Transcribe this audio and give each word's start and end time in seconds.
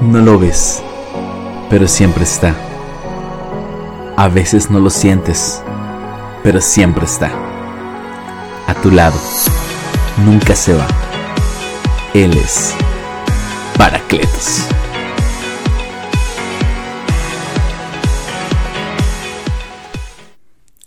No 0.00 0.20
lo 0.20 0.38
ves, 0.38 0.80
pero 1.68 1.88
siempre 1.88 2.22
está. 2.22 2.54
A 4.16 4.28
veces 4.28 4.70
no 4.70 4.78
lo 4.78 4.90
sientes, 4.90 5.60
pero 6.44 6.60
siempre 6.60 7.04
está. 7.04 7.32
A 8.68 8.74
tu 8.80 8.92
lado. 8.92 9.18
Nunca 10.24 10.54
se 10.54 10.72
va. 10.74 10.86
Él 12.14 12.30
es 12.36 12.74
Paracletos. 13.76 14.68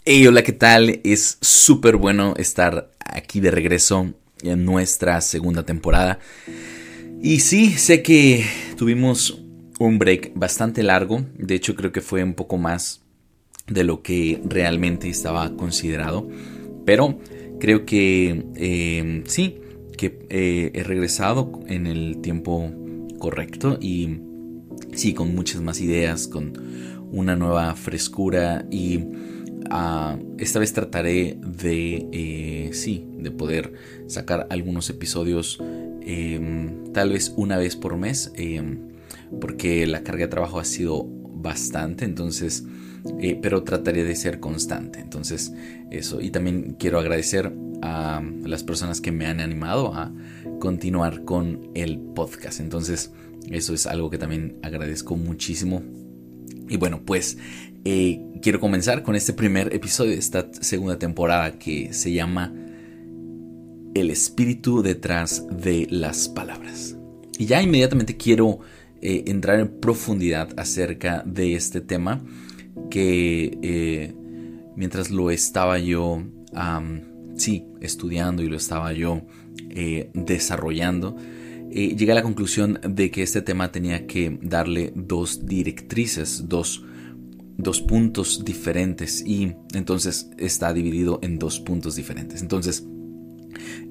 Hey, 0.05 0.25
hola, 0.25 0.41
¿qué 0.41 0.53
tal? 0.53 1.01
Es 1.03 1.37
súper 1.41 1.97
bueno 1.97 2.33
estar 2.37 2.89
aquí 3.05 3.41
de 3.41 3.51
regreso 3.51 4.13
en 4.41 4.63
nuestra 4.63 5.19
segunda 5.19 5.63
temporada. 5.63 6.19
Y 7.21 7.41
sí, 7.41 7.77
sé 7.77 8.01
que 8.01 8.70
tuvimos 8.81 9.39
un 9.77 9.99
break 9.99 10.31
bastante 10.33 10.81
largo. 10.81 11.23
De 11.37 11.53
hecho, 11.53 11.75
creo 11.75 11.91
que 11.91 12.01
fue 12.01 12.23
un 12.23 12.33
poco 12.33 12.57
más 12.57 13.03
de 13.67 13.83
lo 13.83 14.01
que 14.01 14.41
realmente 14.43 15.07
estaba 15.07 15.55
considerado. 15.55 16.27
Pero 16.83 17.19
creo 17.59 17.85
que 17.85 18.43
eh, 18.55 19.21
sí, 19.27 19.61
que 19.99 20.25
eh, 20.31 20.71
he 20.73 20.81
regresado 20.81 21.59
en 21.67 21.85
el 21.85 22.21
tiempo 22.23 22.71
correcto 23.19 23.77
y 23.79 24.17
sí, 24.93 25.13
con 25.13 25.35
muchas 25.35 25.61
más 25.61 25.79
ideas, 25.79 26.27
con 26.27 26.53
una 27.11 27.35
nueva 27.35 27.75
frescura 27.75 28.65
y 28.71 29.01
ah, 29.69 30.17
esta 30.39 30.57
vez 30.57 30.73
trataré 30.73 31.37
de, 31.39 32.07
eh, 32.11 32.69
sí, 32.73 33.05
de 33.19 33.29
poder 33.29 33.73
sacar 34.07 34.47
algunos 34.49 34.89
episodios 34.89 35.61
Em, 36.01 36.91
tal 36.93 37.11
vez 37.11 37.33
una 37.35 37.57
vez 37.57 37.75
por 37.75 37.97
mes, 37.97 38.31
em, 38.35 38.79
porque 39.39 39.85
la 39.87 40.03
carga 40.03 40.25
de 40.25 40.29
trabajo 40.29 40.59
ha 40.59 40.65
sido 40.65 41.05
bastante, 41.05 42.05
entonces, 42.05 42.65
eh, 43.19 43.37
pero 43.41 43.63
trataré 43.63 44.03
de 44.03 44.15
ser 44.15 44.39
constante, 44.39 44.99
entonces 44.99 45.53
eso, 45.89 46.21
y 46.21 46.29
también 46.31 46.75
quiero 46.77 46.99
agradecer 46.99 47.51
a 47.81 48.21
las 48.43 48.63
personas 48.63 49.01
que 49.01 49.11
me 49.11 49.25
han 49.25 49.39
animado 49.39 49.93
a 49.93 50.13
continuar 50.59 51.23
con 51.23 51.71
el 51.73 51.99
podcast, 51.99 52.59
entonces 52.59 53.11
eso 53.49 53.73
es 53.73 53.87
algo 53.87 54.09
que 54.09 54.17
también 54.17 54.57
agradezco 54.61 55.15
muchísimo. 55.15 55.81
Y 56.69 56.77
bueno, 56.77 57.01
pues 57.03 57.37
eh, 57.83 58.21
quiero 58.41 58.59
comenzar 58.59 59.03
con 59.03 59.15
este 59.15 59.33
primer 59.33 59.73
episodio 59.73 60.11
de 60.11 60.17
esta 60.17 60.47
segunda 60.61 60.99
temporada 60.99 61.57
que 61.57 61.93
se 61.93 62.13
llama 62.13 62.53
el 63.93 64.09
espíritu 64.09 64.81
detrás 64.81 65.45
de 65.49 65.87
las 65.89 66.29
palabras. 66.29 66.97
Y 67.37 67.45
ya 67.45 67.61
inmediatamente 67.61 68.17
quiero 68.17 68.59
eh, 69.01 69.23
entrar 69.27 69.59
en 69.59 69.79
profundidad 69.79 70.49
acerca 70.57 71.23
de 71.25 71.55
este 71.55 71.81
tema 71.81 72.23
que 72.91 73.57
eh, 73.63 74.13
mientras 74.75 75.09
lo 75.09 75.31
estaba 75.31 75.79
yo, 75.79 76.23
sí, 77.35 77.65
estudiando 77.81 78.43
y 78.43 78.47
lo 78.47 78.57
estaba 78.57 78.93
yo 78.93 79.23
eh, 79.71 80.11
desarrollando, 80.13 81.15
llegué 81.71 82.11
a 82.11 82.15
la 82.15 82.21
conclusión 82.21 82.79
de 82.87 83.09
que 83.09 83.23
este 83.23 83.41
tema 83.41 83.71
tenía 83.71 84.05
que 84.05 84.37
darle 84.41 84.93
dos 84.95 85.47
directrices, 85.47 86.47
dos, 86.47 86.83
dos 87.57 87.81
puntos 87.81 88.45
diferentes 88.45 89.25
y 89.25 89.53
entonces 89.73 90.29
está 90.37 90.73
dividido 90.73 91.19
en 91.23 91.39
dos 91.39 91.59
puntos 91.59 91.95
diferentes. 91.95 92.41
Entonces, 92.41 92.85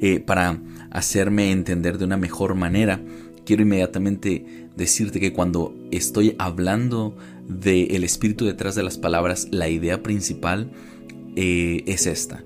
eh, 0.00 0.20
para 0.20 0.60
hacerme 0.90 1.52
entender 1.52 1.98
de 1.98 2.04
una 2.04 2.16
mejor 2.16 2.54
manera, 2.54 3.00
quiero 3.44 3.62
inmediatamente 3.62 4.68
decirte 4.76 5.20
que 5.20 5.32
cuando 5.32 5.74
estoy 5.90 6.34
hablando 6.38 7.16
del 7.48 8.04
espíritu 8.04 8.44
detrás 8.44 8.74
de 8.74 8.82
las 8.82 8.98
palabras, 8.98 9.48
la 9.50 9.68
idea 9.68 10.02
principal 10.02 10.70
eh, 11.36 11.82
es 11.86 12.06
esta. 12.06 12.44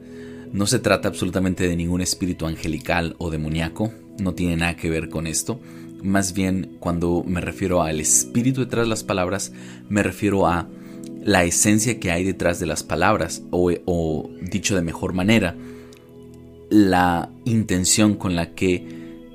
No 0.53 0.67
se 0.67 0.79
trata 0.79 1.09
absolutamente 1.09 1.67
de 1.69 1.77
ningún 1.77 2.01
espíritu 2.01 2.47
angelical 2.47 3.17
o 3.19 3.31
demoníaco, 3.31 3.93
no 4.21 4.35
tiene 4.35 4.57
nada 4.57 4.77
que 4.77 4.91
ver 4.91 5.09
con 5.09 5.27
esto. 5.27 5.61
Más 6.03 6.33
bien, 6.33 6.77
cuando 6.81 7.25
me 7.27 7.41
refiero 7.41 7.83
al 7.83 8.01
espíritu 8.01 8.61
detrás 8.61 8.87
de 8.87 8.91
las 8.91 9.05
palabras, 9.05 9.53
me 9.89 10.03
refiero 10.03 10.47
a 10.47 10.69
la 11.23 11.45
esencia 11.45 11.99
que 11.99 12.11
hay 12.11 12.25
detrás 12.25 12.61
de 12.61 12.67
las 12.67 12.83
palabras, 12.83 13.43
o 13.51 14.31
dicho 14.43 14.77
de 14.77 14.83
mejor 14.83 15.15
manera, 15.15 15.57
la 16.75 17.31
intención 17.45 18.15
con 18.17 18.35
la 18.35 18.53
que 18.55 18.85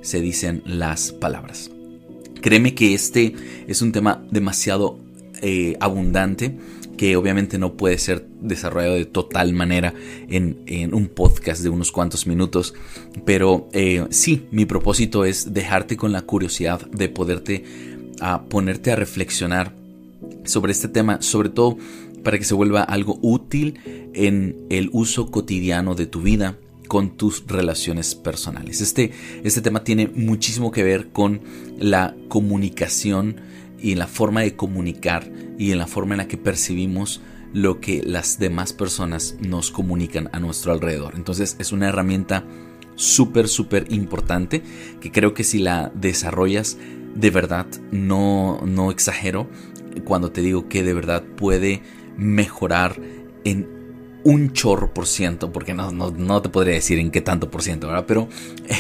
se 0.01 0.19
dicen 0.19 0.61
las 0.65 1.13
palabras. 1.13 1.71
Créeme 2.41 2.75
que 2.75 2.93
este 2.93 3.33
es 3.65 3.81
un 3.81 3.93
tema 3.93 4.21
demasiado 4.29 4.99
eh, 5.41 5.77
abundante 5.79 6.57
que 6.97 7.15
obviamente 7.15 7.57
no 7.57 7.77
puede 7.77 7.97
ser 7.97 8.27
desarrollado 8.41 8.95
de 8.95 9.05
total 9.05 9.53
manera 9.53 9.93
en, 10.27 10.93
un 10.93 11.07
podcast 11.07 11.63
de 11.63 11.69
unos 11.69 11.93
cuantos 11.93 12.27
minutos, 12.27 12.73
pero 13.23 13.69
eh, 13.71 14.05
sí, 14.09 14.45
mi 14.51 14.65
propósito 14.65 15.23
es 15.23 15.53
dejarte 15.53 15.95
con 15.95 16.11
la 16.11 16.23
curiosidad 16.23 16.85
de 16.91 17.07
poderte 17.07 17.63
a 18.19 18.43
ponerte 18.43 18.91
a 18.91 18.97
reflexionar 18.97 19.73
sobre 20.43 20.73
este 20.73 20.89
tema, 20.89 21.21
sobre 21.21 21.47
todo 21.47 21.77
para 22.21 22.37
que 22.37 22.43
se 22.43 22.53
vuelva 22.53 22.83
algo 22.83 23.17
útil 23.21 23.79
en 24.13 24.57
el 24.69 24.89
uso 24.91 25.31
cotidiano 25.31 25.95
de 25.95 26.05
tu 26.05 26.21
vida 26.21 26.57
con 26.89 27.11
tus 27.11 27.45
relaciones 27.47 28.15
personales. 28.15 28.81
Este, 28.81 29.11
este 29.43 29.61
tema 29.61 29.85
tiene 29.85 30.07
muchísimo 30.07 30.71
que 30.71 30.83
ver 30.83 31.09
con 31.09 31.39
la 31.77 32.15
comunicación 32.27 33.37
y 33.79 33.95
la 33.95 34.07
forma 34.07 34.41
de 34.41 34.57
comunicar 34.57 35.31
y 35.57 35.71
en 35.71 35.77
la 35.77 35.87
forma 35.87 36.15
en 36.15 36.17
la 36.17 36.27
que 36.27 36.37
percibimos 36.37 37.21
lo 37.53 37.79
que 37.79 38.01
las 38.03 38.39
demás 38.39 38.73
personas 38.73 39.35
nos 39.39 39.71
comunican 39.71 40.29
a 40.33 40.39
nuestro 40.39 40.73
alrededor. 40.73 41.13
Entonces 41.15 41.55
es 41.59 41.71
una 41.71 41.87
herramienta 41.87 42.43
súper, 42.95 43.47
súper 43.47 43.85
importante 43.91 44.63
que 44.99 45.11
creo 45.11 45.35
que 45.35 45.43
si 45.43 45.59
la 45.59 45.91
desarrollas 45.93 46.77
de 47.15 47.29
verdad, 47.29 47.67
no, 47.91 48.61
no 48.65 48.89
exagero 48.89 49.47
cuando 50.05 50.31
te 50.31 50.41
digo 50.41 50.67
que 50.67 50.83
de 50.83 50.93
verdad 50.93 51.23
puede 51.23 51.83
mejorar 52.17 52.99
en 53.43 53.78
un 54.23 54.53
chorro 54.53 54.93
por 54.93 55.07
ciento, 55.07 55.51
porque 55.51 55.73
no, 55.73 55.91
no, 55.91 56.41
te 56.41 56.49
podría 56.49 56.75
decir 56.75 56.99
en 56.99 57.11
qué 57.11 57.21
tanto 57.21 57.49
por 57.49 57.61
ciento. 57.63 57.89
Pero 58.07 58.27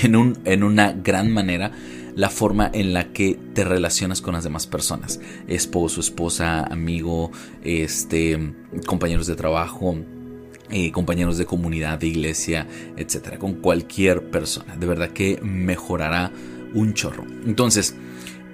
en, 0.03 0.15
un, 0.15 0.39
en 0.45 0.63
una 0.63 0.91
gran 0.91 1.31
manera 1.31 1.71
la 2.15 2.29
forma 2.29 2.69
en 2.73 2.93
la 2.93 3.13
que 3.13 3.39
te 3.53 3.63
relacionas 3.63 4.21
con 4.21 4.33
las 4.33 4.43
demás 4.43 4.67
personas. 4.67 5.19
Esposo, 5.47 6.01
esposa, 6.01 6.63
amigo, 6.63 7.31
este, 7.63 8.53
compañeros 8.85 9.27
de 9.27 9.35
trabajo, 9.35 9.95
eh, 10.69 10.91
compañeros 10.91 11.37
de 11.37 11.45
comunidad, 11.45 11.99
de 11.99 12.07
iglesia, 12.07 12.67
etcétera, 12.97 13.39
con 13.39 13.55
cualquier 13.55 14.29
persona. 14.29 14.75
De 14.75 14.85
verdad 14.85 15.11
que 15.11 15.39
mejorará 15.41 16.31
un 16.73 16.93
chorro. 16.93 17.25
Entonces, 17.45 17.95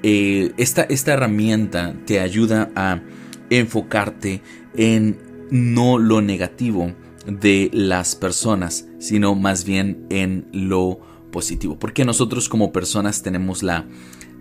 eh, 0.04 0.54
esta, 0.58 0.84
esta 0.84 1.14
herramienta 1.14 1.96
te 2.06 2.20
ayuda 2.20 2.72
a 2.76 3.02
enfocarte 3.50 4.42
en 4.76 5.18
no 5.52 5.98
lo 5.98 6.22
negativo 6.22 6.94
de 7.26 7.70
las 7.74 8.16
personas, 8.16 8.88
sino 9.00 9.36
más 9.36 9.66
bien 9.66 10.06
en 10.10 10.48
lo 10.52 11.00
positivo. 11.32 11.78
Porque 11.80 12.06
nosotros 12.06 12.50
como 12.50 12.72
personas 12.72 13.22
tenemos 13.22 13.64
la, 13.64 13.86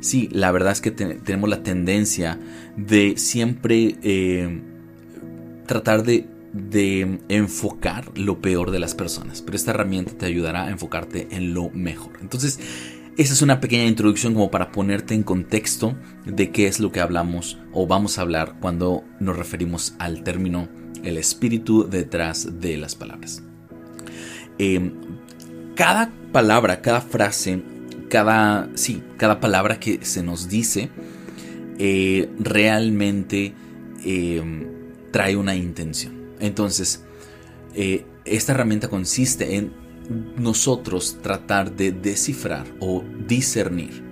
sí, 0.01 0.29
la 0.33 0.53
verdad 0.53 0.73
es 0.73 0.81
que 0.81 0.91
tenemos 0.91 1.49
la 1.49 1.63
tendencia 1.63 2.39
de 2.77 3.15
siempre 3.17 3.97
eh, 4.03 4.63
tratar 5.67 6.05
de, 6.05 6.27
de 6.53 7.21
enfocar 7.29 8.17
lo 8.17 8.41
peor 8.41 8.71
de 8.71 8.79
las 8.79 8.95
personas. 8.95 9.43
Pero 9.43 9.57
esta 9.57 9.73
herramienta 9.73 10.13
te 10.17 10.27
ayudará 10.27 10.67
a 10.67 10.71
enfocarte 10.71 11.29
en 11.31 11.55
lo 11.55 11.71
mejor. 11.71 12.13
Entonces, 12.21 12.61
esa 13.17 13.33
es 13.33 13.43
una 13.43 13.61
pequeña 13.61 13.85
introducción 13.85 14.35
como 14.35 14.51
para 14.51 14.73
ponerte 14.73 15.15
en 15.15 15.23
contexto 15.23 15.97
de 16.27 16.51
qué 16.51 16.67
es 16.67 16.81
lo 16.81 16.91
que 16.91 17.01
hablamos 17.01 17.59
o 17.73 17.87
vamos 17.87 18.19
a 18.19 18.23
hablar 18.23 18.57
cuando 18.61 19.05
nos 19.21 19.37
referimos 19.37 19.95
al 20.01 20.25
término 20.25 20.69
el 21.03 21.19
espíritu 21.19 21.89
detrás 21.89 22.61
de 22.61 22.77
las 22.77 22.95
palabras. 22.95 23.43
Eh, 24.59 24.93
cada 25.75 26.13
palabra, 26.33 26.81
cada 26.81 27.01
frase, 27.01 27.63
cada, 28.09 28.69
sí, 28.75 29.03
cada 29.17 29.41
palabra 29.41 29.81
que 29.81 30.05
se 30.05 30.23
nos 30.23 30.49
dice 30.49 30.91
eh, 31.79 32.31
realmente 32.39 33.53
eh, 34.05 34.43
trae 35.11 35.37
una 35.37 35.57
intención. 35.57 36.15
Entonces, 36.41 37.05
esta 38.25 38.53
herramienta 38.53 38.89
consiste 38.89 39.57
en 39.57 39.73
nosotros 40.37 41.19
tratar 41.23 41.75
de 41.75 41.91
descifrar 41.91 42.67
o 42.79 43.03
discernir 43.27 44.05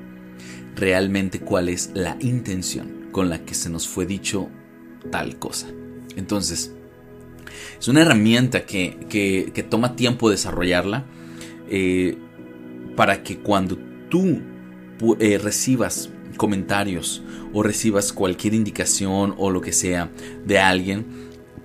realmente 0.75 1.38
cuál 1.38 1.69
es 1.69 1.90
la 1.94 2.17
intención 2.20 3.08
con 3.12 3.29
la 3.29 3.44
que 3.44 3.55
se 3.55 3.70
nos 3.70 3.87
fue 3.87 4.06
dicho 4.06 4.49
tal 5.11 5.38
cosa. 5.38 5.69
Entonces, 6.17 6.73
es 7.79 7.88
una 7.88 8.03
herramienta 8.03 8.64
que, 8.64 9.67
toma 9.69 9.97
tiempo 9.97 10.31
desarrollarla 10.31 11.05
eh, 11.69 12.17
para 12.97 13.23
que 13.23 13.38
cuando 13.38 13.76
tú 14.09 14.41
eh, 15.19 15.38
recibas 15.38 16.11
comentarios 16.37 17.23
o 17.53 17.62
recibas 17.62 18.12
cualquier 18.12 18.55
indicación 18.55 19.35
o 19.37 19.50
lo 19.50 19.61
que 19.61 19.73
sea 19.73 20.11
de 20.44 20.59
alguien, 20.59 21.06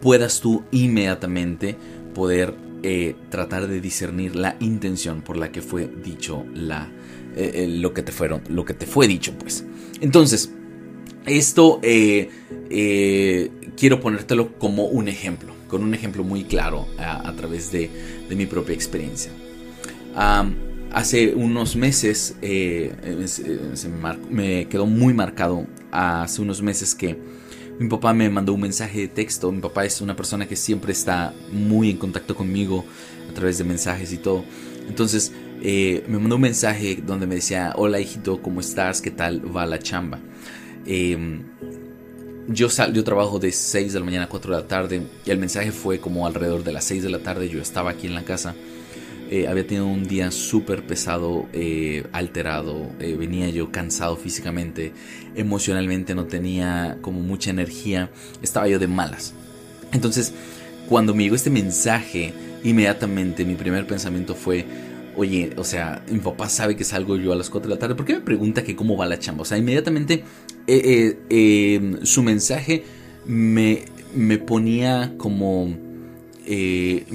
puedas 0.02 0.42
tú 0.42 0.64
inmediatamente 0.72 1.78
poder 2.14 2.56
eh, 2.84 3.16
tratar 3.30 3.68
de 3.68 3.82
discernir 3.82 4.36
la 4.36 4.56
intención 4.60 5.22
por 5.22 5.38
la 5.38 5.52
que 5.52 5.62
fue 5.62 5.88
dicho 6.04 6.46
la, 6.54 6.90
lo, 7.68 7.94
que 7.94 8.02
te 8.02 8.12
fueron, 8.12 8.42
lo 8.50 8.66
que 8.66 8.74
te 8.74 8.88
fue 8.88 9.08
dicho, 9.08 9.34
pues. 9.38 9.66
Entonces, 10.02 10.52
esto 11.28 11.80
quiero 13.78 14.00
ponértelo 14.00 14.58
como 14.58 14.86
un 14.86 15.08
ejemplo, 15.08 15.54
con 15.68 15.84
un 15.84 15.94
ejemplo 15.94 16.24
muy 16.24 16.44
claro 16.44 16.88
a, 16.98 17.32
través 17.34 17.72
de, 17.72 17.90
mi 18.30 18.46
propia 18.46 18.74
experiencia. 18.74 19.32
hace 20.92 21.34
unos 21.36 21.76
meses 21.76 22.36
me 24.30 24.68
quedó 24.70 24.86
muy 24.86 25.14
marcado, 25.14 25.68
hace 25.92 26.42
unos 26.42 26.62
meses 26.62 26.96
que 26.96 27.18
mi 27.80 27.88
papá 27.90 28.12
me 28.12 28.28
mandó 28.30 28.54
un 28.54 28.62
mensaje 28.62 29.02
de 29.02 29.08
texto. 29.08 29.52
Mi 29.52 29.62
papá 29.62 29.86
es 29.86 30.02
una 30.02 30.16
persona 30.16 30.48
que 30.48 30.56
siempre 30.56 30.92
está 30.92 31.34
muy 31.52 31.92
en 31.92 31.98
contacto 31.98 32.36
conmigo 32.36 32.84
a 33.30 33.34
través 33.34 33.60
de 33.60 33.64
mensajes 33.64 34.12
y 34.14 34.18
todo. 34.18 34.44
Entonces 34.88 35.32
eh, 35.62 36.04
me 36.08 36.18
mandó 36.18 36.36
un 36.36 36.42
mensaje 36.42 37.00
donde 37.06 37.28
me 37.28 37.36
decía, 37.36 37.74
hola 37.76 38.00
hijito, 38.00 38.42
¿cómo 38.42 38.62
estás? 38.62 39.02
¿Qué 39.02 39.12
tal 39.12 39.56
va 39.56 39.66
la 39.68 39.78
chamba? 39.78 40.20
Em, 40.88 41.44
yo, 42.48 42.69
sal, 42.69 42.94
trabajo 43.04 43.39
de 43.39 43.51
6 43.51 43.94
de 43.94 44.00
la 44.00 44.06
mañana 44.06 44.25
a 44.25 44.30
4 44.30 44.56
de 44.56 44.62
la 44.62 44.68
tarde 44.68 45.01
y 45.25 45.30
el 45.30 45.38
mensaje 45.38 45.72
fue 45.72 46.00
como 46.00 46.25
alrededor 46.25 46.63
de 46.63 46.72
las 46.72 46.86
6 46.86 47.04
de 47.04 47.10
la 47.10 47.19
tarde. 47.19 47.50
Yo 47.50 47.62
estaba 47.62 47.92
aquí 47.92 48.07
en 48.07 48.16
la 48.16 48.24
casa 48.24 48.56
eh, 49.30 49.45
había 49.48 49.68
tenido 49.68 49.88
un 49.88 50.07
día 50.07 50.31
súper 50.31 50.88
pesado, 50.88 51.48
eh, 51.51 52.06
alterado, 52.13 52.89
eh, 53.00 53.16
venía 53.18 53.50
yo 53.50 53.72
cansado 53.72 54.16
físicamente, 54.16 54.94
emocionalmente 55.36 56.16
no 56.16 56.25
tenía 56.25 56.98
como 57.01 57.19
mucha 57.19 57.50
energía, 57.50 58.10
estaba 58.42 58.69
yo 58.69 58.80
de 58.80 58.88
malas. 58.88 59.33
Entonces, 59.92 60.33
cuando 60.88 61.13
me 61.13 61.24
llegó 61.24 61.36
este 61.36 61.50
mensaje, 61.50 62.33
inmediatamente 62.63 63.44
mi 63.44 63.56
primer 63.56 63.86
pensamiento 63.86 64.33
fue, 64.33 64.66
oye, 65.18 65.52
o 65.58 65.64
sea, 65.64 66.04
mi 66.10 66.19
papá 66.19 66.48
sabe 66.48 66.75
que 66.75 66.84
salgo 66.84 67.18
yo 67.18 67.34
a 67.34 67.36
las 67.36 67.50
4 67.50 67.68
de 67.68 67.75
la 67.75 67.80
tarde, 67.80 67.96
¿por 67.96 68.06
qué 68.06 68.14
me 68.14 68.22
pregunta 68.22 68.64
que 68.64 68.75
cómo 68.75 68.96
va 68.96 69.06
la 69.06 69.19
chamba? 69.19 69.42
O 69.42 69.46
sea, 69.46 69.58
inmediatamente 69.58 70.24
su 72.04 72.24
mensaje 72.24 72.84
me, 73.25 73.84
me 74.16 74.38
ponía 74.38 75.14
como 75.18 75.75
eh, 76.46 77.06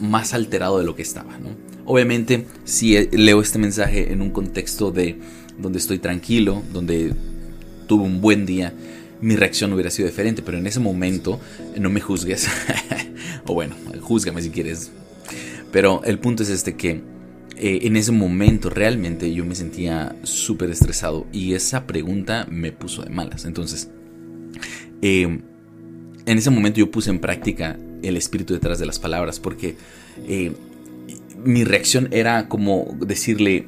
más 0.00 0.32
alterado 0.32 0.78
de 0.78 0.84
lo 0.84 0.96
que 0.96 1.02
estaba. 1.02 1.38
¿no? 1.38 1.50
Obviamente, 1.84 2.46
si 2.64 2.96
eh, 2.96 3.08
leo 3.12 3.42
este 3.42 3.58
mensaje 3.58 4.12
en 4.12 4.22
un 4.22 4.30
contexto 4.30 4.90
de 4.90 5.18
donde 5.58 5.78
estoy 5.78 5.98
tranquilo, 5.98 6.62
donde 6.72 7.12
tuve 7.86 8.04
un 8.04 8.20
buen 8.20 8.46
día, 8.46 8.72
mi 9.20 9.36
reacción 9.36 9.72
hubiera 9.74 9.90
sido 9.90 10.08
diferente, 10.08 10.40
pero 10.40 10.56
en 10.56 10.66
ese 10.66 10.80
momento 10.80 11.38
no 11.78 11.90
me 11.90 12.00
juzgues. 12.00 12.48
o 13.46 13.52
bueno, 13.52 13.74
júzgame 14.00 14.40
si 14.40 14.50
quieres. 14.50 14.90
Pero 15.72 16.02
el 16.04 16.18
punto 16.18 16.42
es 16.42 16.48
este 16.48 16.74
que 16.74 17.02
eh, 17.60 17.80
en 17.82 17.96
ese 17.96 18.10
momento 18.10 18.70
realmente 18.70 19.32
yo 19.32 19.44
me 19.44 19.54
sentía 19.54 20.16
súper 20.22 20.70
estresado 20.70 21.26
y 21.32 21.54
esa 21.54 21.86
pregunta 21.86 22.46
me 22.50 22.72
puso 22.72 23.02
de 23.02 23.10
malas. 23.10 23.44
Entonces, 23.44 23.90
en 25.02 25.42
ese 26.26 26.50
momento 26.50 26.78
yo 26.78 26.90
puse 26.90 27.10
en 27.10 27.20
práctica 27.20 27.78
el 28.02 28.16
espíritu 28.16 28.54
detrás 28.54 28.78
de 28.78 28.86
las 28.86 28.98
palabras, 28.98 29.40
porque 29.40 29.76
eh, 30.26 30.52
mi 31.44 31.64
reacción 31.64 32.08
era 32.12 32.48
como 32.48 32.96
decirle, 33.00 33.66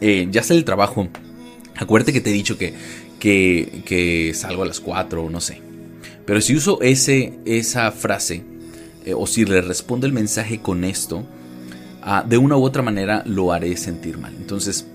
eh, 0.00 0.28
ya 0.30 0.42
sale 0.42 0.58
el 0.58 0.64
trabajo, 0.64 1.08
acuérdate 1.76 2.12
que 2.12 2.20
te 2.20 2.30
he 2.30 2.32
dicho 2.32 2.58
que, 2.58 2.74
que, 3.20 4.32
salgo 4.34 4.62
a 4.62 4.66
las 4.66 4.80
4, 4.80 5.30
no 5.30 5.40
sé. 5.40 5.60
Pero 6.24 6.40
si 6.40 6.54
uso 6.54 6.80
ese, 6.82 7.38
esa 7.44 7.90
frase, 7.90 8.44
eh, 9.04 9.14
o 9.14 9.26
si 9.26 9.44
le 9.44 9.60
respondo 9.60 10.06
el 10.06 10.12
mensaje 10.12 10.60
con 10.60 10.84
esto, 10.84 11.26
ah, 12.02 12.24
de 12.26 12.38
una 12.38 12.56
u 12.56 12.62
otra 12.62 12.82
manera 12.82 13.22
lo 13.26 13.52
haré 13.52 13.76
sentir 13.76 14.18
mal. 14.18 14.34
Entonces, 14.36 14.86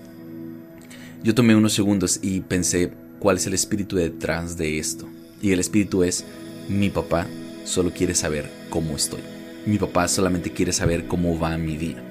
yo 1.22 1.34
tomé 1.34 1.56
unos 1.56 1.72
segundos 1.72 2.20
y 2.22 2.40
pensé, 2.40 2.92
¿cuál 3.18 3.36
es 3.36 3.46
el 3.46 3.54
espíritu 3.54 3.96
detrás 3.96 4.56
de 4.56 4.78
esto? 4.78 5.08
Y 5.40 5.52
el 5.52 5.60
espíritu 5.60 6.04
es, 6.04 6.24
mi 6.68 6.90
papá 6.90 7.26
solo 7.64 7.92
quiere 7.92 8.14
saber 8.14 8.50
cómo 8.70 8.96
estoy. 8.96 9.20
Mi 9.66 9.78
papá 9.78 10.08
solamente 10.08 10.52
quiere 10.52 10.72
saber 10.72 11.06
cómo 11.06 11.38
va 11.38 11.56
mi 11.56 11.76
día. 11.76 12.02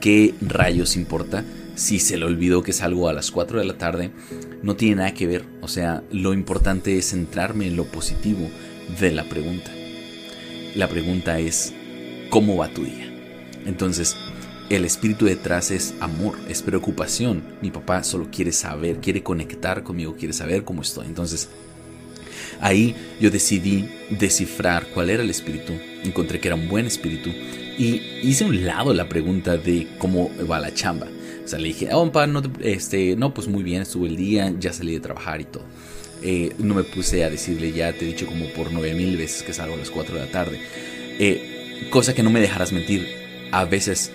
¿Qué 0.00 0.34
rayos 0.40 0.96
importa 0.96 1.44
si 1.74 1.98
se 1.98 2.16
le 2.16 2.24
olvidó 2.24 2.62
que 2.62 2.72
salgo 2.72 3.08
a 3.08 3.12
las 3.12 3.30
4 3.30 3.58
de 3.58 3.64
la 3.64 3.78
tarde? 3.78 4.12
No 4.62 4.76
tiene 4.76 4.96
nada 4.96 5.14
que 5.14 5.26
ver. 5.26 5.44
O 5.62 5.68
sea, 5.68 6.04
lo 6.12 6.32
importante 6.32 6.96
es 6.98 7.10
centrarme 7.10 7.66
en 7.66 7.76
lo 7.76 7.84
positivo 7.86 8.48
de 9.00 9.10
la 9.10 9.24
pregunta. 9.24 9.72
La 10.76 10.88
pregunta 10.88 11.40
es, 11.40 11.72
¿cómo 12.30 12.56
va 12.56 12.68
tu 12.68 12.84
día? 12.84 13.05
Entonces, 13.66 14.16
el 14.70 14.84
espíritu 14.84 15.26
detrás 15.26 15.70
es 15.70 15.94
amor, 16.00 16.38
es 16.48 16.62
preocupación. 16.62 17.42
Mi 17.62 17.70
papá 17.70 18.02
solo 18.02 18.28
quiere 18.30 18.52
saber, 18.52 19.00
quiere 19.00 19.22
conectar 19.22 19.82
conmigo, 19.82 20.16
quiere 20.16 20.32
saber 20.32 20.64
cómo 20.64 20.82
estoy. 20.82 21.06
Entonces, 21.06 21.48
Ahí 22.60 22.94
yo 23.20 23.30
decidí 23.30 23.88
descifrar 24.10 24.86
cuál 24.94 25.10
era 25.10 25.22
el 25.22 25.30
espíritu, 25.30 25.72
encontré 26.04 26.40
que 26.40 26.48
era 26.48 26.54
un 26.54 26.68
buen 26.68 26.86
espíritu 26.86 27.30
y 27.30 28.02
hice 28.22 28.44
a 28.44 28.46
un 28.46 28.64
lado 28.64 28.94
la 28.94 29.08
pregunta 29.08 29.56
de 29.56 29.86
cómo 29.98 30.30
va 30.50 30.58
la 30.58 30.72
chamba. 30.72 31.06
O 31.44 31.48
sea, 31.48 31.58
le 31.58 31.68
dije, 31.68 31.88
oh, 31.92 32.10
pa, 32.10 32.26
no, 32.26 32.42
este, 32.60 33.14
no, 33.16 33.32
pues 33.32 33.46
muy 33.46 33.62
bien, 33.62 33.82
estuvo 33.82 34.06
el 34.06 34.16
día, 34.16 34.52
ya 34.58 34.72
salí 34.72 34.94
de 34.94 35.00
trabajar 35.00 35.40
y 35.40 35.44
todo. 35.44 35.64
Eh, 36.22 36.52
no 36.58 36.74
me 36.74 36.82
puse 36.82 37.22
a 37.24 37.30
decirle, 37.30 37.72
ya 37.72 37.92
te 37.92 38.04
he 38.04 38.08
dicho 38.08 38.26
como 38.26 38.46
por 38.48 38.72
nueve 38.72 38.94
mil 38.94 39.16
veces 39.16 39.42
que 39.42 39.52
salgo 39.52 39.74
a 39.74 39.78
las 39.78 39.90
4 39.90 40.14
de 40.14 40.20
la 40.24 40.32
tarde. 40.32 40.58
Eh, 41.18 41.88
cosa 41.90 42.14
que 42.14 42.22
no 42.22 42.30
me 42.30 42.40
dejarás 42.40 42.72
mentir. 42.72 43.25
A 43.52 43.64
veces, 43.64 44.12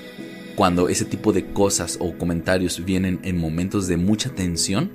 cuando 0.56 0.90
ese 0.90 1.06
tipo 1.06 1.34
de 1.34 1.52
cosas 1.54 1.98
o 2.00 2.18
comentarios 2.18 2.84
vienen 2.84 3.20
en 3.24 3.38
momentos 3.38 3.88
de 3.88 3.98
mucha 3.98 4.30
tensión, 4.30 4.92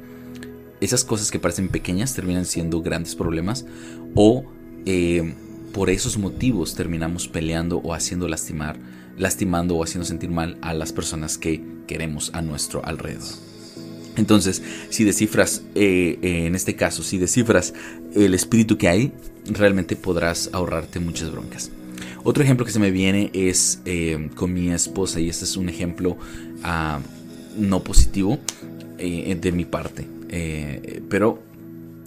esas 0.80 1.04
cosas 1.04 1.30
que 1.30 1.38
parecen 1.38 1.68
pequeñas 1.68 2.14
terminan 2.14 2.44
siendo 2.44 2.82
grandes 2.82 3.14
problemas 3.14 3.64
o 4.14 4.44
eh, 4.84 5.34
por 5.72 5.90
esos 5.90 6.16
motivos 6.16 6.74
terminamos 6.74 7.28
peleando 7.28 7.78
o 7.78 7.94
haciendo 7.94 8.28
lastimar, 8.28 8.78
lastimando 9.18 9.76
o 9.76 9.82
haciendo 9.82 10.06
sentir 10.06 10.30
mal 10.30 10.58
a 10.62 10.74
las 10.74 10.92
personas 10.92 11.38
que 11.38 11.62
queremos 11.86 12.30
a 12.34 12.42
nuestro 12.42 12.84
alrededor. 12.84 13.34
Entonces, 14.16 14.62
si 14.88 15.04
descifras, 15.04 15.62
eh, 15.75 16.18
en 16.22 16.54
este 16.54 16.76
caso, 16.76 17.02
si 17.02 17.18
descifras 17.18 17.75
el 18.14 18.32
espíritu 18.32 18.78
que 18.78 18.88
hay, 18.88 19.12
realmente 19.44 19.96
podrás 19.96 20.49
ahorrarte 20.52 21.00
muchas 21.00 21.30
broncas. 21.30 21.70
Otro 22.28 22.42
ejemplo 22.42 22.66
que 22.66 22.73
se 22.73 22.80
me 22.80 22.90
viene 22.90 23.30
es 23.35 23.80
eh, 23.85 24.30
con 24.35 24.52
mi 24.52 24.73
esposa 24.73 25.21
y 25.21 25.28
este 25.28 25.45
es 25.45 25.56
un 25.56 25.68
ejemplo 25.68 26.16
ah, 26.64 26.99
no 27.56 27.85
positivo 27.85 28.40
de 28.99 29.52
mi 29.52 29.64
parte. 29.64 30.09
Eh, 30.28 31.04
pero 31.09 31.40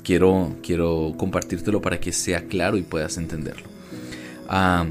quiero, 0.04 0.58
quiero 0.62 1.14
compartírtelo 1.16 1.82
para 1.82 2.02
que 2.02 2.12
sea 2.12 2.48
claro 2.48 2.76
y 2.76 2.82
puedas 2.82 3.16
entenderlo. 3.16 3.70
Ah, 4.50 4.88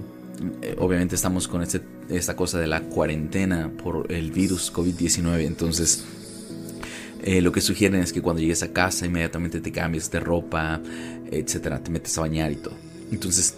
eh, 0.62 0.75
obviamente 0.78 1.14
estamos 1.14 1.47
con 1.47 1.61
este, 1.61 1.82
esta 2.08 2.35
cosa 2.35 2.58
de 2.58 2.66
la 2.66 2.80
cuarentena 2.80 3.70
por 3.82 4.11
el 4.11 4.32
virus 4.32 4.73
COVID-19, 4.73 5.44
entonces 5.44 6.06
eh, 7.23 7.42
lo 7.42 7.52
que 7.52 7.61
sugieren 7.61 8.00
es 8.00 8.14
que 8.14 8.23
cuando 8.23 8.40
llegues 8.40 8.62
a 8.62 8.73
casa 8.73 9.04
inmediatamente 9.04 9.61
te 9.61 9.73
cambies 9.73 10.11
de 10.11 10.20
ropa, 10.20 10.80
etcétera, 11.30 11.82
te 11.82 11.90
metes 11.90 12.16
a 12.16 12.23
bañar 12.23 12.50
y 12.50 12.56
todo. 12.56 12.76
Entonces, 13.12 13.54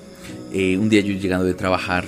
un 0.53 0.89
día 0.89 1.01
yo 1.01 1.15
llegando 1.15 1.45
de 1.45 1.55
trabajar, 1.55 2.05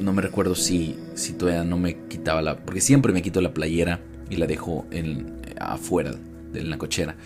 no 0.00 0.12
me 0.12 0.22
recuerdo 0.22 0.54
si, 0.54 0.96
si 1.14 1.32
todavía 1.32 1.64
no 1.64 1.78
me 1.78 1.96
quitaba 2.08 2.42
la. 2.42 2.56
Porque 2.56 2.80
siempre 2.80 3.12
me 3.12 3.22
quito 3.22 3.40
la 3.40 3.52
playera 3.52 4.00
y 4.30 4.36
la 4.36 4.46
dejo 4.46 4.86
en, 4.90 5.36
afuera 5.60 6.14
de 6.52 6.62
la 6.62 6.78
cochera. 6.78 7.16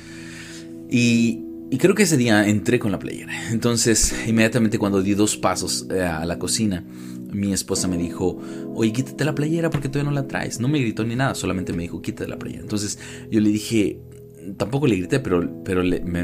Y, 0.91 1.47
creo 1.79 1.95
que 1.95 2.03
ese 2.03 2.17
día 2.17 2.49
entré 2.49 2.79
con 2.79 2.93
la 2.93 2.99
playera. 2.99 3.33
Entonces, 3.51 4.15
inmediatamente 4.27 4.79
cuando 4.79 5.03
di 5.03 5.15
dos 5.15 5.37
pasos 5.37 5.87
eh, 5.91 6.03
a 6.03 6.25
la 6.25 6.39
cocina, 6.39 6.85
mi 7.33 7.53
esposa 7.53 7.87
me 7.87 7.97
dijo, 7.97 8.41
oye, 8.75 8.93
quítate 8.93 9.25
la 9.25 9.35
playera 9.35 9.71
porque 9.71 9.89
todavía 9.89 10.11
no 10.11 10.15
la 10.15 10.27
traes. 10.27 10.59
No 10.61 10.69
me 10.69 10.81
gritó 10.81 11.05
ni 11.05 11.15
nada, 11.15 11.35
solamente 11.35 11.73
me 11.73 11.85
dijo, 11.85 12.03
quítate 12.03 12.29
la 12.29 12.39
playera. 12.39 12.63
Entonces 12.63 12.99
yo 13.31 13.41
le 13.41 13.51
dije, 13.51 14.01
tampoco 14.57 14.87
le 14.87 14.97
grité, 14.97 15.21
pero, 15.21 15.63
pero 15.65 15.83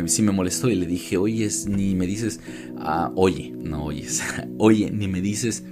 sí 0.09 0.23
me 0.23 0.33
molestó 0.33 0.69
y 0.69 0.75
le 0.75 0.87
dije, 0.87 1.17
oye, 1.17 1.49
ni 1.69 1.95
me 1.95 2.07
dices, 2.07 2.41
ah, 2.79 3.13
oye, 3.15 3.53
no 3.57 3.85
oyes, 3.85 4.23
oye, 4.59 4.91
ni 4.91 5.09
me 5.09 5.21
dices 5.21 5.65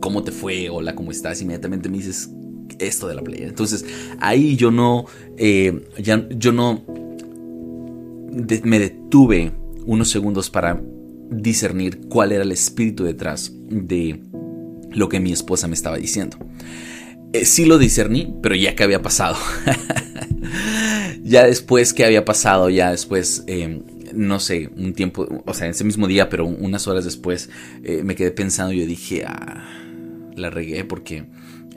cómo 0.00 0.22
te 0.22 0.32
fue, 0.32 0.68
hola, 0.70 0.94
cómo 0.94 1.10
estás. 1.10 1.42
Inmediatamente 1.42 1.88
me 1.88 1.98
dices, 1.98 2.30
esto 2.78 3.08
de 3.08 3.14
la 3.14 3.22
playa. 3.22 3.46
Entonces 3.46 3.84
ahí 4.20 4.56
yo 4.56 4.70
no, 4.70 5.06
eh, 5.36 5.84
ya, 5.98 6.28
yo 6.30 6.52
no 6.52 6.84
me 8.64 8.78
detuve 8.78 9.52
unos 9.86 10.10
segundos 10.10 10.50
para 10.50 10.80
discernir 11.30 12.00
cuál 12.08 12.32
era 12.32 12.42
el 12.42 12.52
espíritu 12.52 13.04
detrás 13.04 13.52
de 13.68 14.22
lo 14.90 15.08
que 15.08 15.20
mi 15.20 15.32
esposa 15.32 15.68
me 15.68 15.74
estaba 15.74 15.96
diciendo. 15.96 16.38
Eh, 17.32 17.44
sí 17.44 17.66
lo 17.66 17.78
discerní, 17.78 18.34
pero 18.42 18.54
ya 18.54 18.74
que 18.74 18.84
había 18.84 19.02
pasado. 19.02 19.36
ya 21.28 21.44
después 21.46 21.92
que 21.92 22.04
había 22.04 22.24
pasado, 22.24 22.70
ya 22.70 22.90
después, 22.90 23.44
em, 23.46 23.82
no 24.14 24.40
sé, 24.40 24.70
un 24.76 24.94
tiempo, 24.94 25.42
o 25.44 25.54
sea, 25.54 25.68
ese 25.68 25.84
mismo 25.84 26.06
día, 26.06 26.28
pero 26.28 26.46
unas 26.46 26.88
horas 26.88 27.04
después, 27.04 27.50
eh, 27.84 28.02
me 28.02 28.14
quedé 28.14 28.30
pensando 28.30 28.72
y 28.72 28.80
yo 28.80 28.86
dije, 28.86 29.24
ah, 29.26 29.64
la 30.34 30.50
regué 30.50 30.84
porque, 30.84 31.26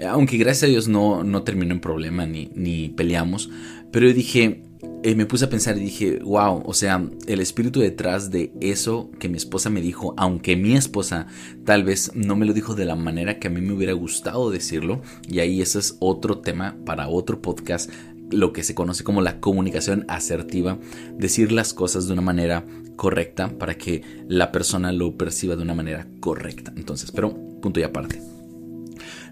aunque 0.08 0.38
gracias 0.38 0.64
a 0.64 0.72
Dios 0.72 0.88
no, 0.88 1.24
no 1.24 1.44
terminó 1.44 1.74
en 1.74 1.82
problema 1.82 2.26
ni, 2.26 2.52
ni 2.56 2.90
peleamos, 2.90 3.50
pero 3.92 4.08
yo 4.08 4.14
dije, 4.14 4.64
eh, 5.04 5.16
me 5.16 5.26
puse 5.26 5.46
a 5.46 5.50
pensar 5.50 5.78
y 5.78 5.82
dije, 5.82 6.20
wow, 6.24 6.62
o 6.66 6.74
sea, 6.74 7.04
el 7.28 7.40
espíritu 7.40 7.80
detrás 7.80 8.30
de 8.30 8.52
eso 8.62 9.10
que 9.20 9.30
mi 9.30 9.38
esposa 9.38 9.70
me 9.70 9.82
dijo, 9.82 10.14
aunque 10.18 10.56
mi 10.56 10.76
esposa 10.76 11.28
tal 11.66 11.84
vez 11.84 12.12
no 12.16 12.36
me 12.36 12.46
lo 12.46 12.54
dijo 12.54 12.76
de 12.76 12.86
la 12.86 12.96
manera 12.96 13.40
que 13.40 13.48
a 13.48 13.52
mí 13.52 13.62
me 13.62 13.74
hubiera 13.74 13.94
gustado 13.94 14.52
decirlo, 14.52 15.02
y 15.28 15.40
ahí 15.40 15.62
ese 15.62 15.80
es 15.80 15.98
otro 16.00 16.40
tema 16.40 16.78
para 16.86 17.08
otro 17.10 17.42
podcast, 17.42 17.90
lo 18.32 18.54
que 18.54 18.64
se 18.64 18.76
conoce 18.76 19.04
como 19.04 19.22
la 19.22 19.40
comunicación 19.40 20.06
asertiva, 20.08 20.80
decir 21.18 21.52
las 21.52 21.74
cosas 21.74 22.08
de 22.08 22.14
una 22.14 22.22
manera 22.22 22.66
correcta 22.96 23.50
para 23.58 23.76
que 23.76 24.04
la 24.28 24.52
persona 24.52 24.92
lo 24.92 25.18
perciba 25.18 25.56
de 25.56 25.64
una 25.64 25.74
manera 25.74 26.08
correcta. 26.20 26.74
Entonces, 26.76 27.12
pero 27.12 27.34
punto 27.62 27.80
y 27.80 27.84
aparte. 27.84 28.22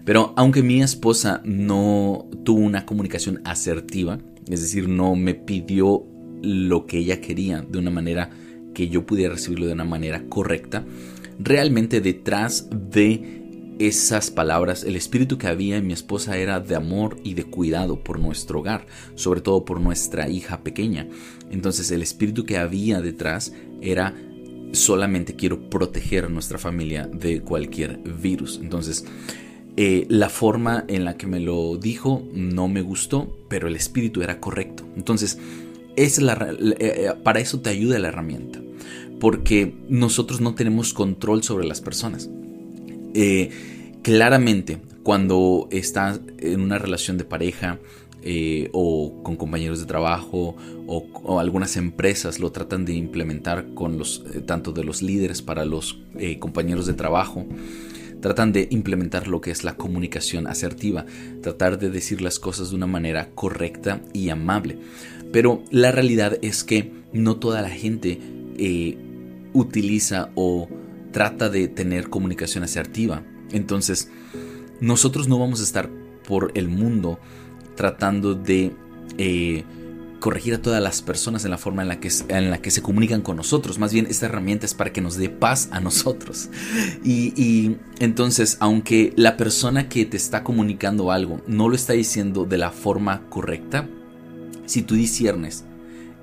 Pero 0.04 0.32
aunque 0.36 0.62
mi 0.62 0.82
esposa 0.82 1.40
no 1.44 2.26
tuvo 2.44 2.60
una 2.60 2.86
comunicación 2.86 3.40
asertiva, 3.44 4.18
es 4.48 4.62
decir, 4.62 4.88
no 4.88 5.14
me 5.14 5.34
pidió 5.34 6.04
lo 6.42 6.86
que 6.86 6.98
ella 6.98 7.20
quería 7.20 7.62
de 7.62 7.78
una 7.78 7.90
manera 7.90 8.30
que 8.74 8.88
yo 8.88 9.04
pudiera 9.04 9.34
recibirlo 9.34 9.66
de 9.66 9.72
una 9.72 9.84
manera 9.84 10.24
correcta. 10.28 10.84
Realmente 11.38 12.00
detrás 12.00 12.68
de 12.70 13.39
esas 13.80 14.30
palabras, 14.30 14.84
el 14.84 14.94
espíritu 14.94 15.38
que 15.38 15.46
había 15.46 15.78
en 15.78 15.86
mi 15.86 15.94
esposa 15.94 16.36
era 16.36 16.60
de 16.60 16.76
amor 16.76 17.16
y 17.24 17.32
de 17.32 17.44
cuidado 17.44 18.04
por 18.04 18.18
nuestro 18.18 18.60
hogar, 18.60 18.86
sobre 19.14 19.40
todo 19.40 19.64
por 19.64 19.80
nuestra 19.80 20.28
hija 20.28 20.62
pequeña. 20.62 21.08
Entonces 21.50 21.90
el 21.90 22.02
espíritu 22.02 22.44
que 22.44 22.58
había 22.58 23.00
detrás 23.00 23.54
era 23.80 24.14
solamente 24.72 25.34
quiero 25.34 25.70
proteger 25.70 26.26
a 26.26 26.28
nuestra 26.28 26.58
familia 26.58 27.06
de 27.06 27.40
cualquier 27.40 27.98
virus. 27.98 28.60
Entonces 28.62 29.06
eh, 29.78 30.04
la 30.10 30.28
forma 30.28 30.84
en 30.88 31.06
la 31.06 31.16
que 31.16 31.26
me 31.26 31.40
lo 31.40 31.78
dijo 31.78 32.22
no 32.34 32.68
me 32.68 32.82
gustó, 32.82 33.34
pero 33.48 33.66
el 33.66 33.76
espíritu 33.76 34.20
era 34.20 34.40
correcto. 34.40 34.84
Entonces, 34.94 35.38
es 35.96 36.18
eh, 36.18 36.24
eh, 36.78 37.12
para 37.24 37.40
eso 37.40 37.60
te 37.60 37.70
ayuda 37.70 37.98
la 37.98 38.08
herramienta, 38.08 38.60
porque 39.20 39.74
nosotros 39.88 40.42
no 40.42 40.54
tenemos 40.54 40.92
control 40.92 41.42
sobre 41.42 41.66
las 41.66 41.80
personas. 41.80 42.28
Claramente, 44.02 44.78
cuando 45.02 45.68
estás 45.70 46.20
en 46.38 46.60
una 46.60 46.78
relación 46.78 47.18
de 47.18 47.24
pareja, 47.24 47.78
o 48.72 49.22
con 49.22 49.36
compañeros 49.36 49.80
de 49.80 49.86
trabajo 49.86 50.54
o, 50.86 51.40
algunas 51.40 51.78
empresas 51.78 52.38
lo 52.38 52.52
tratan 52.52 52.84
de 52.84 52.92
implementar 52.92 53.72
con 53.72 53.96
los 53.96 54.22
tanto 54.44 54.72
de 54.72 54.84
los 54.84 55.00
líderes 55.00 55.40
para 55.40 55.64
los 55.64 56.02
compañeros 56.38 56.84
de 56.84 56.92
trabajo 56.92 57.46
tratan 58.20 58.52
de 58.52 58.68
implementar 58.70 59.26
lo 59.26 59.40
que 59.40 59.50
es 59.50 59.64
la 59.64 59.74
comunicación 59.74 60.46
asertiva, 60.46 61.06
tratar 61.42 61.78
de 61.78 61.90
decir 61.90 62.20
las 62.20 62.38
cosas 62.38 62.70
de 62.70 62.76
una 62.76 62.86
manera 62.86 63.30
correcta 63.34 64.00
y 64.12 64.28
amable. 64.28 64.78
Pero 65.32 65.64
la 65.70 65.90
realidad 65.90 66.38
es 66.42 66.64
que 66.64 66.92
no 67.12 67.36
toda 67.36 67.62
la 67.62 67.70
gente 67.70 68.18
eh, 68.58 68.96
utiliza 69.52 70.30
o 70.34 70.68
trata 71.12 71.48
de 71.48 71.68
tener 71.68 72.08
comunicación 72.08 72.64
asertiva. 72.64 73.22
Entonces, 73.52 74.08
nosotros 74.80 75.28
no 75.28 75.38
vamos 75.38 75.60
a 75.60 75.64
estar 75.64 75.90
por 76.26 76.52
el 76.54 76.68
mundo 76.68 77.18
tratando 77.76 78.34
de 78.34 78.72
eh, 79.18 79.64
corregir 80.20 80.54
a 80.54 80.62
todas 80.62 80.82
las 80.82 81.02
personas 81.02 81.44
en 81.44 81.50
la 81.50 81.58
forma 81.58 81.82
en 81.82 81.88
la, 81.88 81.98
que, 81.98 82.10
en 82.28 82.50
la 82.50 82.58
que 82.58 82.70
se 82.70 82.82
comunican 82.82 83.22
con 83.22 83.36
nosotros. 83.36 83.78
Más 83.78 83.92
bien, 83.92 84.06
esta 84.08 84.26
herramienta 84.26 84.66
es 84.66 84.74
para 84.74 84.92
que 84.92 85.00
nos 85.00 85.16
dé 85.16 85.28
paz 85.28 85.68
a 85.72 85.80
nosotros. 85.80 86.50
Y, 87.02 87.32
y, 87.42 87.78
entonces, 87.98 88.56
aunque 88.60 89.12
la 89.16 89.36
persona 89.36 89.88
que 89.88 90.04
te 90.04 90.16
está 90.16 90.44
comunicando 90.44 91.10
algo 91.10 91.40
no 91.46 91.68
lo 91.68 91.74
está 91.74 91.94
diciendo 91.94 92.44
de 92.44 92.58
la 92.58 92.70
forma 92.70 93.22
correcta, 93.28 93.88
si 94.66 94.82
tú 94.82 94.94
disiernes 94.94 95.64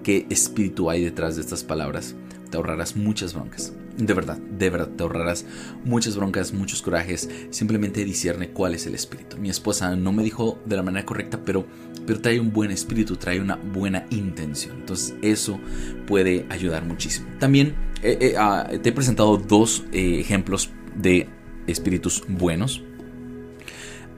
qué 0.04 0.26
espíritu 0.30 0.90
hay 0.90 1.04
detrás 1.04 1.36
de 1.36 1.42
estas 1.42 1.64
palabras, 1.64 2.16
te 2.50 2.58
ahorrarás 2.58 2.96
muchas 2.96 3.34
broncas. 3.34 3.74
De 3.98 4.14
verdad, 4.14 4.38
de 4.38 4.70
verdad, 4.70 4.90
te 4.90 5.04
ahorrarás 5.04 5.46
muchas 5.84 6.16
broncas, 6.16 6.54
muchos 6.54 6.84
corajes. 6.84 7.30
Simplemente 7.50 8.06
discierne 8.06 8.50
cuál 8.50 8.76
es 8.76 8.86
el 8.86 8.94
espíritu. 8.94 9.38
Mi 9.38 9.50
esposa 9.50 9.96
no 9.96 10.12
me 10.12 10.24
dijo 10.24 10.60
de 10.66 10.76
la 10.76 10.84
manera 10.84 11.06
correcta, 11.06 11.40
pero, 11.44 11.66
pero 12.06 12.22
trae 12.22 12.40
un 12.40 12.54
buen 12.54 12.70
espíritu, 12.70 13.16
trae 13.16 13.42
una 13.42 13.56
buena 13.56 14.06
intención. 14.12 14.78
Entonces 14.78 15.16
eso 15.24 15.60
puede 16.06 16.46
ayudar 16.50 16.86
muchísimo. 16.86 17.28
También 17.40 17.76
eh, 18.04 18.18
eh, 18.22 18.36
ah, 18.38 18.70
te 18.82 18.90
he 18.90 18.92
presentado 18.92 19.38
dos 19.38 19.84
eh, 19.92 20.20
ejemplos 20.20 20.70
de 20.96 21.28
espíritus 21.66 22.24
buenos. 22.28 22.84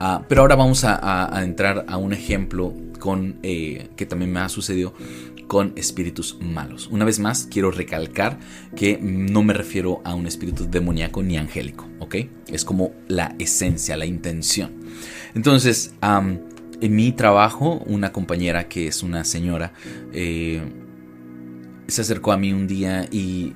Ah, 0.02 0.26
pero 0.28 0.42
ahora 0.42 0.56
vamos 0.56 0.84
a, 0.84 1.38
a, 1.38 1.44
entrar 1.44 1.86
a 1.88 1.98
un 1.98 2.14
ejemplo 2.14 2.74
con 3.00 3.40
que 3.42 4.06
también 4.08 4.32
me 4.32 4.40
ha 4.42 4.50
sucedido 4.50 4.94
con 5.48 5.74
espíritus 5.76 6.38
malos. 6.40 6.88
Una 6.92 7.06
vez 7.06 7.18
más, 7.20 7.48
quiero 7.50 7.72
recalcar 7.72 8.40
que 8.76 9.00
no 9.02 9.42
me 9.42 9.54
refiero 9.54 10.02
a 10.04 10.14
un 10.14 10.28
espíritu 10.28 10.70
demoníaco 10.70 11.24
ni 11.24 11.38
angélico, 11.38 11.88
¿ok? 12.00 12.16
Es 12.48 12.64
como 12.64 12.92
la 13.08 13.36
esencia, 13.40 13.98
la 13.98 14.06
intención. 14.06 14.72
Entonces, 15.34 15.94
en 16.02 16.96
mi 16.96 17.12
trabajo, 17.14 17.82
una 17.88 18.12
compañera 18.12 18.68
que 18.68 18.88
es 18.88 19.02
una 19.02 19.24
señora 19.24 19.74
eh, 20.14 20.62
se 21.88 22.02
acercó 22.02 22.32
a 22.32 22.38
mí 22.38 22.54
un 22.54 22.68
día 22.68 23.08
y, 23.12 23.54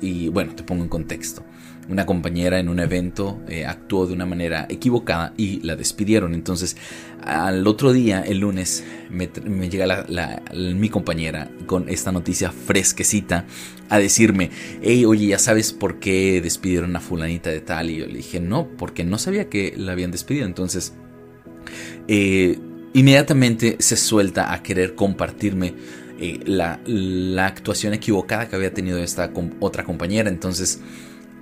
y, 0.00 0.28
bueno, 0.28 0.54
te 0.54 0.62
pongo 0.62 0.84
en 0.84 0.88
contexto 0.88 1.42
una 1.88 2.06
compañera 2.06 2.58
en 2.58 2.68
un 2.68 2.78
evento 2.78 3.40
eh, 3.48 3.66
actuó 3.66 4.06
de 4.06 4.14
una 4.14 4.26
manera 4.26 4.66
equivocada 4.68 5.34
y 5.36 5.60
la 5.60 5.76
despidieron. 5.76 6.34
Entonces, 6.34 6.76
al 7.22 7.66
otro 7.66 7.92
día, 7.92 8.22
el 8.22 8.38
lunes, 8.38 8.84
me, 9.10 9.28
llega 9.68 10.06
mi 10.54 10.88
compañera 10.88 11.50
con 11.66 11.88
esta 11.88 12.12
noticia 12.12 12.52
fresquecita 12.52 13.46
a 13.88 13.98
decirme, 13.98 14.50
hey, 14.80 15.04
oye, 15.04 15.26
¿ya 15.26 15.38
sabes 15.38 15.72
por 15.72 15.98
qué 15.98 16.40
despidieron 16.40 16.94
a 16.96 17.00
fulanita 17.00 17.50
de 17.50 17.60
tal? 17.60 17.90
Y 17.90 17.96
yo 17.98 18.06
le 18.06 18.14
dije, 18.14 18.40
no, 18.40 18.68
porque 18.76 19.04
no 19.04 19.18
sabía 19.18 19.48
que 19.48 19.74
la 19.76 19.92
habían 19.92 20.12
despedido. 20.12 20.46
Entonces, 20.46 20.94
eh, 22.08 22.58
inmediatamente 22.94 23.76
se 23.80 23.96
suelta 23.96 24.52
a 24.52 24.62
querer 24.62 24.94
compartirme 24.94 25.74
eh, 26.20 26.40
la, 26.44 26.80
la, 26.86 27.46
actuación 27.46 27.94
equivocada 27.94 28.48
que 28.48 28.54
había 28.54 28.72
tenido 28.72 28.98
esta 28.98 29.32
otra 29.60 29.84
compañera. 29.84 30.28
Entonces, 30.28 30.80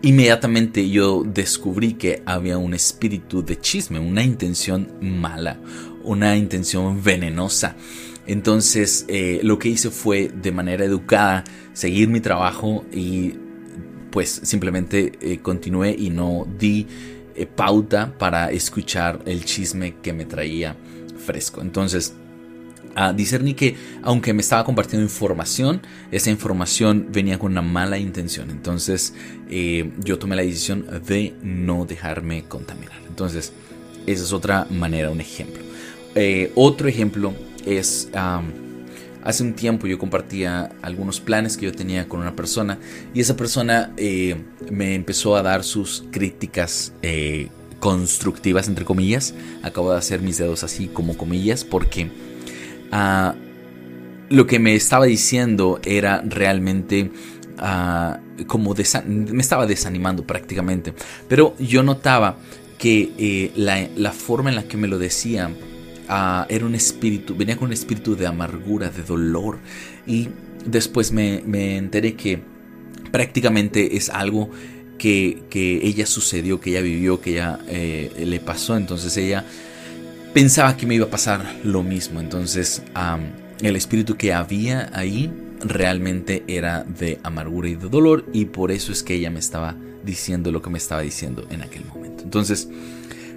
Inmediatamente 0.02 0.88
yo 0.88 1.24
descubrí 1.24 1.92
que 1.92 2.22
había 2.24 2.56
un 2.56 2.72
espíritu 2.72 3.44
de 3.44 3.60
chisme, 3.60 3.98
una 3.98 4.22
intención 4.22 4.88
mala, 5.02 5.60
una 6.04 6.36
intención 6.38 7.02
venenosa. 7.02 7.76
Entonces 8.26 9.04
eh, 9.08 9.40
lo 9.42 9.58
que 9.58 9.68
hice 9.68 9.90
fue 9.90 10.28
de 10.28 10.52
manera 10.52 10.84
educada 10.84 11.44
seguir 11.74 12.08
mi 12.08 12.20
trabajo 12.20 12.84
y 12.90 13.34
pues 14.10 14.40
simplemente 14.42 15.12
eh, 15.20 15.38
continué 15.40 15.94
y 15.98 16.08
no 16.08 16.46
di 16.58 16.86
eh, 17.34 17.44
pauta 17.44 18.16
para 18.18 18.50
escuchar 18.50 19.20
el 19.26 19.44
chisme 19.44 19.96
que 20.02 20.14
me 20.14 20.24
traía 20.24 20.76
fresco. 21.18 21.60
Entonces 21.60 22.14
a 22.94 23.12
discerní 23.12 23.54
que 23.54 23.76
aunque 24.02 24.32
me 24.32 24.40
estaba 24.40 24.64
compartiendo 24.64 25.04
información, 25.04 25.82
esa 26.10 26.30
información 26.30 27.08
venía 27.10 27.38
con 27.38 27.52
una 27.52 27.62
mala 27.62 27.98
intención. 27.98 28.50
Entonces 28.50 29.14
eh, 29.48 29.90
yo 29.98 30.18
tomé 30.18 30.36
la 30.36 30.42
decisión 30.42 30.86
de 31.06 31.34
no 31.42 31.84
dejarme 31.84 32.44
contaminar. 32.44 33.00
Entonces 33.08 33.52
esa 34.06 34.24
es 34.24 34.32
otra 34.32 34.66
manera, 34.70 35.10
un 35.10 35.20
ejemplo. 35.20 35.62
Eh, 36.14 36.52
otro 36.54 36.88
ejemplo 36.88 37.32
es... 37.64 38.08
hace 39.22 39.42
un 39.42 39.52
tiempo 39.52 39.86
yo 39.86 39.98
compartía 39.98 40.70
algunos 40.82 41.20
planes 41.20 41.56
que 41.56 41.66
yo 41.66 41.72
tenía 41.72 42.08
con 42.08 42.20
una 42.20 42.34
persona 42.34 42.78
y 43.14 43.20
esa 43.20 43.36
persona 43.36 43.92
eh, 43.96 44.36
me 44.70 44.94
empezó 44.94 45.36
a 45.36 45.42
dar 45.42 45.62
sus 45.62 46.04
críticas 46.10 46.92
constructivas 47.78 48.68
entre 48.68 48.84
comillas. 48.84 49.34
Acabo 49.62 49.92
de 49.92 49.98
hacer 49.98 50.20
mis 50.20 50.38
dedos 50.38 50.64
así 50.64 50.88
como 50.88 51.16
comillas 51.16 51.64
porque 51.64 52.10
lo 52.90 54.46
que 54.46 54.58
me 54.58 54.74
estaba 54.74 55.06
diciendo 55.06 55.80
era 55.84 56.22
realmente 56.24 57.10
como 58.46 58.74
me 58.74 59.42
estaba 59.42 59.66
desanimando 59.66 60.26
prácticamente. 60.26 60.94
Pero 61.28 61.56
yo 61.58 61.82
notaba 61.82 62.38
que 62.78 63.12
eh, 63.18 63.52
la, 63.56 64.12
forma 64.12 64.48
en 64.48 64.56
la 64.56 64.62
que 64.62 64.76
me 64.78 64.88
lo 64.88 64.98
decía 64.98 65.50
era 66.48 66.66
un 66.66 66.74
espíritu, 66.74 67.36
venía 67.36 67.56
con 67.56 67.66
un 67.66 67.72
espíritu 67.72 68.16
de 68.16 68.26
amargura, 68.26 68.88
de 68.90 69.02
dolor. 69.02 69.58
Y 70.06 70.28
después 70.64 71.12
me, 71.12 71.76
enteré 71.76 72.14
que 72.14 72.42
prácticamente 73.12 73.96
es 73.96 74.08
algo 74.08 74.50
que, 74.98 75.42
ella 75.52 76.06
sucedió, 76.06 76.60
que 76.60 76.70
ella 76.70 76.80
vivió, 76.80 77.20
que 77.20 77.32
ella 77.32 77.58
eh, 77.68 78.24
le 78.26 78.40
pasó. 78.40 78.76
Entonces 78.76 79.16
ella 79.18 79.44
pensaba 80.32 80.76
que 80.76 80.86
me 80.86 80.94
iba 80.94 81.06
a 81.06 81.10
pasar 81.10 81.56
lo 81.64 81.82
mismo. 81.82 82.20
Entonces 82.20 82.82
el 83.62 83.76
espíritu 83.76 84.16
que 84.16 84.32
había 84.32 84.90
ahí 84.92 85.32
realmente 85.60 86.42
era 86.46 86.84
de 86.84 87.18
amargura 87.22 87.68
y 87.68 87.74
de 87.74 87.88
dolor 87.88 88.24
y 88.32 88.46
por 88.46 88.70
eso 88.70 88.92
es 88.92 89.02
que 89.02 89.14
ella 89.14 89.30
me 89.30 89.40
estaba 89.40 89.76
diciendo 90.04 90.50
lo 90.50 90.62
que 90.62 90.70
me 90.70 90.78
estaba 90.78 91.02
diciendo 91.02 91.46
en 91.50 91.62
aquel 91.62 91.84
momento. 91.84 92.24
Entonces, 92.24 92.68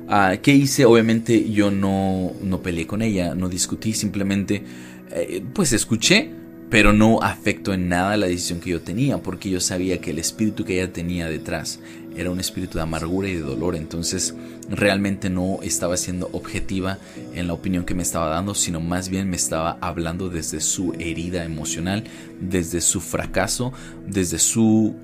uh, 0.07 0.39
¿qué 0.41 0.53
hice? 0.53 0.85
Obviamente 0.85 1.51
yo 1.51 1.71
no, 1.71 2.31
no 2.41 2.61
peleé 2.61 2.87
con 2.87 3.01
ella, 3.01 3.35
no 3.35 3.49
discutí, 3.49 3.93
simplemente 3.93 4.63
eh, 5.11 5.43
pues 5.53 5.73
escuché, 5.73 6.31
pero 6.73 6.91
no 6.91 7.21
afectó 7.21 7.71
en 7.71 7.87
nada 7.87 8.17
la 8.17 8.25
decisión 8.25 8.59
que 8.59 8.71
yo 8.71 8.81
tenía, 8.81 9.19
porque 9.19 9.47
yo 9.47 9.59
sabía 9.59 10.01
que 10.01 10.09
el 10.09 10.17
espíritu 10.17 10.65
que 10.65 10.81
ella 10.81 10.91
tenía 10.91 11.29
detrás 11.29 11.79
era 12.17 12.31
un 12.31 12.39
espíritu 12.39 12.79
de 12.79 12.81
amargura 12.81 13.29
y 13.29 13.35
de 13.35 13.41
dolor, 13.41 13.75
entonces 13.75 14.33
realmente 14.71 15.29
no 15.29 15.59
estaba 15.61 15.97
siendo 15.97 16.31
objetiva 16.33 16.97
en 17.35 17.45
la 17.45 17.53
opinión 17.53 17.85
que 17.85 17.93
me 17.93 18.01
estaba 18.01 18.27
dando, 18.29 18.55
sino 18.55 18.79
más 18.79 19.09
bien 19.09 19.29
me 19.29 19.35
estaba 19.35 19.77
hablando 19.81 20.29
desde 20.29 20.61
su 20.61 20.95
herida 20.97 21.45
emocional, 21.45 22.05
desde 22.41 22.81
su 22.81 23.01
fracaso, 23.01 23.71
desde 24.07 24.39
su, 24.39 24.95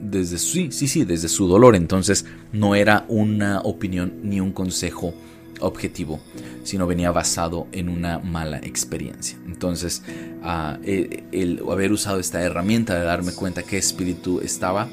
desde 0.00 0.38
sí, 0.38 0.72
sí, 0.72 1.04
desde 1.04 1.28
su 1.28 1.46
dolor, 1.46 1.76
entonces 1.76 2.26
no 2.52 2.74
era 2.74 3.04
una 3.06 3.60
opinión 3.60 4.12
ni 4.24 4.40
un 4.40 4.50
consejo 4.50 5.14
objetivo, 5.60 6.20
sino 6.64 6.86
venía 6.86 7.10
basado 7.10 7.66
en 7.72 7.88
una 7.88 8.18
mala 8.18 8.58
experiencia. 8.58 9.38
Entonces, 9.46 10.02
ah, 10.42 10.78
el, 10.84 11.24
el, 11.32 11.62
haber 11.70 11.92
usado 11.92 12.18
esta 12.18 12.42
herramienta 12.42 12.94
de 12.94 13.04
darme 13.04 13.32
cuenta 13.32 13.62
qué 13.62 13.78
espíritu 13.78 14.40
estaba, 14.40 14.88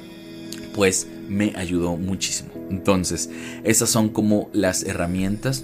pues 0.74 1.08
me 1.29 1.53
ayudó 1.55 1.98
muchísimo. 1.98 2.51
Entonces, 2.70 3.29
esas 3.63 3.89
son 3.89 4.10
como 4.10 4.50
las 4.53 4.84
herramientas 4.84 5.63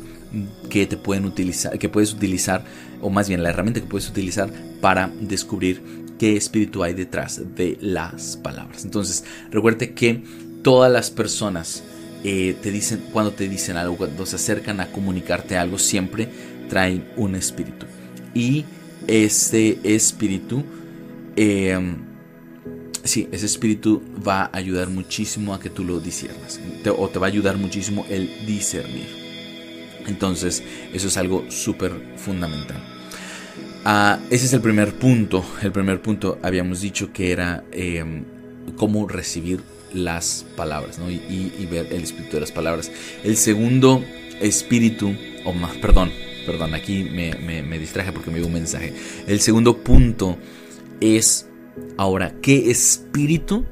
que 0.70 0.86
te 0.86 0.98
pueden 0.98 1.26
utilizar, 1.26 1.78
que 1.80 1.90
puedes 1.90 2.14
utilizar, 2.14 2.64
o 3.02 3.10
más 3.10 3.28
bien 3.28 3.42
la 3.44 3.50
herramienta 3.50 3.82
que 3.82 3.88
puedes 3.88 4.10
utilizar 4.10 4.52
para 4.82 5.12
descubrir 5.22 5.82
qué 6.20 6.36
espíritu 6.36 6.84
hay 6.84 6.94
detrás 6.94 7.42
de 7.56 7.78
las 7.82 8.38
palabras. 8.38 8.86
Entonces, 8.86 9.24
recuerde 9.50 9.94
que 9.94 10.24
todas 10.62 10.92
las 10.92 11.10
personas 11.10 11.84
eh, 12.24 12.56
te 12.62 12.72
dicen, 12.72 13.04
cuando 13.12 13.32
te 13.32 13.48
dicen 13.48 13.78
algo, 13.78 13.98
cuando 13.98 14.26
se 14.26 14.36
acercan 14.36 14.80
a 14.80 14.92
comunicarte 14.92 15.58
algo, 15.58 15.78
siempre 15.78 16.30
traen 16.70 17.06
un 17.16 17.36
espíritu. 17.36 17.86
Y 18.34 18.66
este 19.08 19.80
espíritu 19.84 20.64
eh, 21.36 21.80
sí, 23.04 23.28
ese 23.32 23.46
espíritu 23.46 24.02
va 24.26 24.44
a 24.44 24.58
ayudar 24.58 24.90
muchísimo 24.90 25.54
a 25.54 25.60
que 25.60 25.70
tú 25.70 25.84
lo 25.84 26.00
disiernas. 26.00 26.60
o 26.98 27.10
te 27.10 27.20
va 27.20 27.28
a 27.28 27.30
ayudar 27.30 27.58
muchísimo 27.58 28.06
el 28.10 28.46
discernir. 28.46 29.08
Entonces, 30.08 30.64
eso 30.94 31.08
es 31.08 31.18
algo 31.18 31.46
súper 31.50 31.92
fundamental. 32.18 32.78
Ah, 33.86 34.20
ese 34.30 34.46
es 34.46 34.54
el 34.54 34.62
primer 34.62 34.94
punto. 34.94 35.44
El 35.62 35.72
primer 35.72 36.02
punto 36.02 36.40
habíamos 36.42 36.82
dicho 36.82 37.12
que 37.14 37.32
era 37.32 37.64
em, 37.72 38.24
cómo 38.76 39.08
recibir 39.08 39.62
las 39.94 40.46
palabras 40.56 41.00
y, 41.00 41.66
ver 41.66 41.88
el 41.92 42.04
espíritu 42.04 42.36
de 42.36 42.42
las 42.42 42.52
palabras. 42.52 42.92
El 43.24 43.38
segundo 43.38 44.04
espíritu, 44.42 45.16
o 45.46 45.54
más, 45.54 45.76
perdón, 45.78 46.12
perdón, 46.46 46.74
aquí 46.74 47.04
me, 47.04 47.34
me 47.62 47.80
distraje 47.80 48.12
porque 48.12 48.32
me 48.32 48.38
dio 48.38 48.48
un 48.48 48.54
mensaje. 48.54 48.94
El 49.28 49.40
segundo 49.40 49.78
punto 49.78 50.38
es 51.02 51.50
Ahora, 51.98 52.34
¿qué 52.42 52.72
espíritu? 52.72 53.66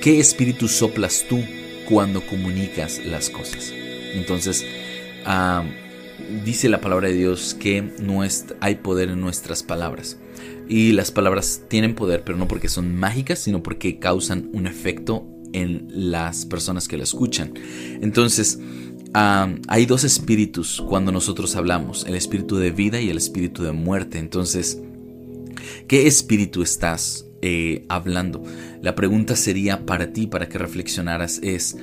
¿Qué 0.00 0.20
espíritu 0.20 0.68
soplas 0.68 1.26
tú 1.28 1.42
cuando 1.88 2.24
comunicas 2.24 3.04
las 3.04 3.30
cosas? 3.30 3.72
Entonces, 4.14 4.64
dice 6.44 6.68
la 6.68 6.80
palabra 6.80 7.08
de 7.08 7.14
Dios 7.14 7.56
que 7.58 7.90
hay 8.60 8.74
poder 8.76 9.10
en 9.10 9.20
nuestras 9.20 9.62
palabras. 9.62 10.18
Y 10.70 10.92
las 10.92 11.10
palabras 11.10 11.64
tienen 11.68 11.94
poder, 11.94 12.22
pero 12.24 12.38
no 12.38 12.48
porque 12.48 12.68
son 12.68 12.94
mágicas, 12.94 13.40
sino 13.40 13.62
porque 13.62 13.98
causan 13.98 14.48
un 14.54 14.66
efecto 14.66 15.26
en 15.52 15.88
las 15.90 16.46
personas 16.46 16.88
que 16.88 16.96
la 16.96 17.02
escuchan. 17.02 17.52
Entonces, 18.00 18.58
hay 19.12 19.86
dos 19.86 20.04
espíritus 20.04 20.82
cuando 20.88 21.12
nosotros 21.12 21.56
hablamos, 21.56 22.06
el 22.06 22.14
espíritu 22.14 22.56
de 22.56 22.70
vida 22.70 23.00
y 23.00 23.10
el 23.10 23.18
espíritu 23.18 23.64
de 23.64 23.72
muerte. 23.72 24.18
Entonces, 24.18 24.80
¿Qué 25.86 26.06
espíritu 26.06 26.62
estás 26.62 27.26
eh, 27.42 27.84
hablando? 27.88 28.42
La 28.82 28.94
pregunta 28.94 29.36
sería 29.36 29.86
para 29.86 30.12
ti, 30.12 30.26
para 30.26 30.48
que 30.48 30.58
reflexionaras, 30.58 31.40
es, 31.42 31.76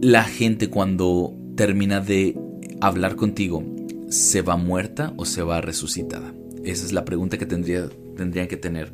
¿la 0.00 0.24
gente 0.24 0.70
cuando 0.70 1.34
termina 1.56 2.00
de 2.00 2.38
hablar 2.80 3.16
contigo 3.16 3.64
se 4.08 4.42
va 4.42 4.56
muerta 4.56 5.12
o 5.16 5.24
se 5.24 5.42
va 5.42 5.60
resucitada? 5.60 6.34
Esa 6.64 6.86
es 6.86 6.92
la 6.92 7.04
pregunta 7.04 7.38
que 7.38 7.46
tendría, 7.46 7.88
tendrían 8.16 8.48
que 8.48 8.56
tener. 8.56 8.92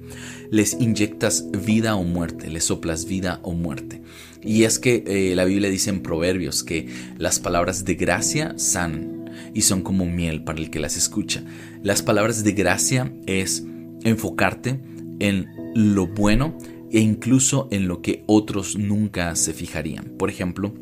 ¿Les 0.51 0.75
inyectas 0.75 1.47
vida 1.65 1.95
o 1.97 2.05
muerte? 2.05 2.51
¿Les 2.51 2.65
soplas 2.65 3.07
vida 3.07 3.41
o 3.43 3.53
muerte? 3.53 4.03
Y 4.43 4.65
es 4.65 4.79
que 4.79 5.05
eh, 5.07 5.35
la 5.35 5.45
Biblia 5.45 5.71
dice 5.71 5.91
en 5.91 6.03
Proverbios 6.03 6.65
que 6.65 6.89
las 7.19 7.39
palabras 7.39 7.85
de 7.85 7.95
gracia 7.95 8.55
sanan 8.57 9.31
y 9.55 9.63
son 9.63 9.83
como 9.83 10.07
miel 10.07 10.43
para 10.43 10.59
el 10.59 10.71
que 10.71 10.81
las 10.81 10.97
escucha. 10.97 11.45
Las 11.83 12.03
palabras 12.03 12.45
de 12.45 12.53
gracia 12.53 13.13
es 13.27 13.65
enfocarte 14.03 14.81
en 15.19 15.49
lo 15.75 16.07
bueno 16.07 16.57
e 16.91 17.01
incluso 17.01 17.69
en 17.71 17.87
lo 17.87 18.03
que 18.03 18.25
otros 18.27 18.77
nunca 18.77 19.37
se 19.37 19.53
fijarían. 19.53 20.13
Por 20.19 20.31
ejemplo, 20.31 20.75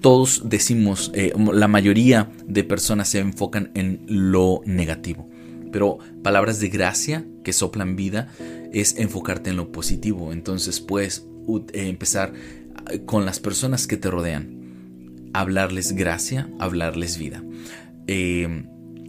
todos 0.00 0.42
decimos, 0.44 1.10
eh, 1.14 1.32
la 1.52 1.68
mayoría 1.68 2.30
de 2.46 2.64
personas 2.64 3.08
se 3.08 3.18
enfocan 3.18 3.70
en 3.74 4.02
lo 4.06 4.62
negativo, 4.64 5.28
pero 5.76 5.98
palabras 6.22 6.58
de 6.58 6.70
gracia 6.70 7.26
que 7.44 7.52
soplan 7.52 7.96
vida 7.96 8.28
es 8.72 8.96
enfocarte 8.96 9.50
en 9.50 9.58
lo 9.58 9.72
positivo. 9.72 10.32
Entonces 10.32 10.80
puedes 10.80 11.26
eh, 11.74 11.88
empezar 11.90 12.32
eh, 12.90 13.02
con 13.04 13.26
las 13.26 13.40
personas 13.40 13.86
que 13.86 13.98
te 13.98 14.10
rodean, 14.10 15.28
hablarles 15.34 15.92
gracia, 15.92 16.48
hablarles 16.58 17.18
vida. 17.18 17.44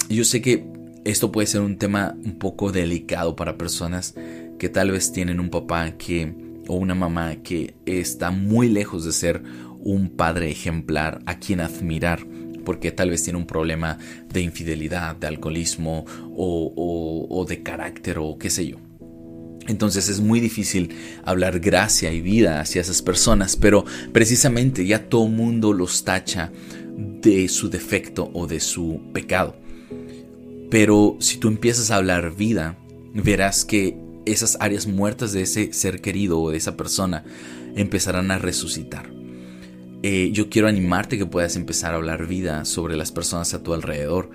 yo 0.10 0.26
sé 0.26 0.42
que 0.42 0.68
esto 1.06 1.32
puede 1.32 1.48
ser 1.48 1.62
un 1.62 1.78
tema 1.78 2.18
un 2.22 2.38
poco 2.38 2.74
delicado 2.74 3.38
para 3.38 3.58
personas 3.58 4.14
que 4.60 4.68
tal 4.68 4.92
vez 4.92 5.14
tienen 5.14 5.40
un 5.40 5.50
papá 5.50 5.92
que 5.92 6.36
o 6.68 6.76
una 6.76 6.96
mamá 6.96 7.38
que 7.44 7.76
está 7.86 8.30
muy 8.30 8.68
lejos 8.68 9.06
de 9.06 9.14
ser 9.14 9.42
un 9.80 10.10
padre 10.10 10.52
ejemplar 10.52 11.22
a 11.28 11.40
quien 11.40 11.62
admirar 11.62 12.28
porque 12.68 12.92
tal 12.92 13.12
vez 13.12 13.24
tiene 13.24 13.40
un 13.40 13.48
problema 13.48 13.98
de 14.28 14.42
infidelidad, 14.42 15.16
de 15.16 15.28
alcoholismo 15.28 16.04
o, 16.36 17.46
de 17.48 17.64
carácter 17.64 18.18
o 18.20 18.38
qué 18.38 18.50
sé 18.50 18.68
yo. 18.68 18.76
Entonces 19.70 20.10
es 20.10 20.20
muy 20.20 20.42
difícil 20.42 20.94
hablar 21.24 21.62
gracia 21.62 22.12
y 22.12 22.20
vida 22.20 22.60
hacia 22.60 22.82
esas 22.82 23.02
personas, 23.02 23.56
pero 23.56 23.86
precisamente 24.12 24.86
ya 24.86 25.08
todo 25.08 25.30
mundo 25.30 25.72
los 25.72 26.04
tacha 26.04 26.52
de 26.98 27.48
su 27.48 27.70
defecto 27.70 28.32
o 28.34 28.48
de 28.48 28.60
su 28.60 29.00
pecado. 29.14 29.56
Pero 30.70 31.16
si 31.22 31.38
tú 31.38 31.48
empiezas 31.48 31.90
a 31.90 31.96
hablar 31.96 32.36
vida, 32.36 32.78
verás 33.14 33.64
que 33.64 33.98
esas 34.26 34.58
áreas 34.60 34.88
muertas 34.88 35.32
de 35.32 35.44
ese 35.44 35.72
ser 35.72 36.02
querido 36.02 36.42
o 36.42 36.52
de 36.52 36.58
esa 36.58 36.76
persona 36.76 37.24
empezarán 37.78 38.30
a 38.30 38.40
resucitar. 38.40 39.17
Eh, 40.04 40.30
yo 40.32 40.50
quiero 40.50 40.68
animarte 40.68 41.18
que 41.18 41.26
puedas 41.26 41.56
empezar 41.56 41.94
a 41.94 41.98
hablar 41.98 42.28
vida 42.28 42.66
sobre 42.66 42.96
las 42.96 43.12
personas 43.12 43.54
a 43.54 43.64
tu 43.64 43.74
alrededor. 43.74 44.30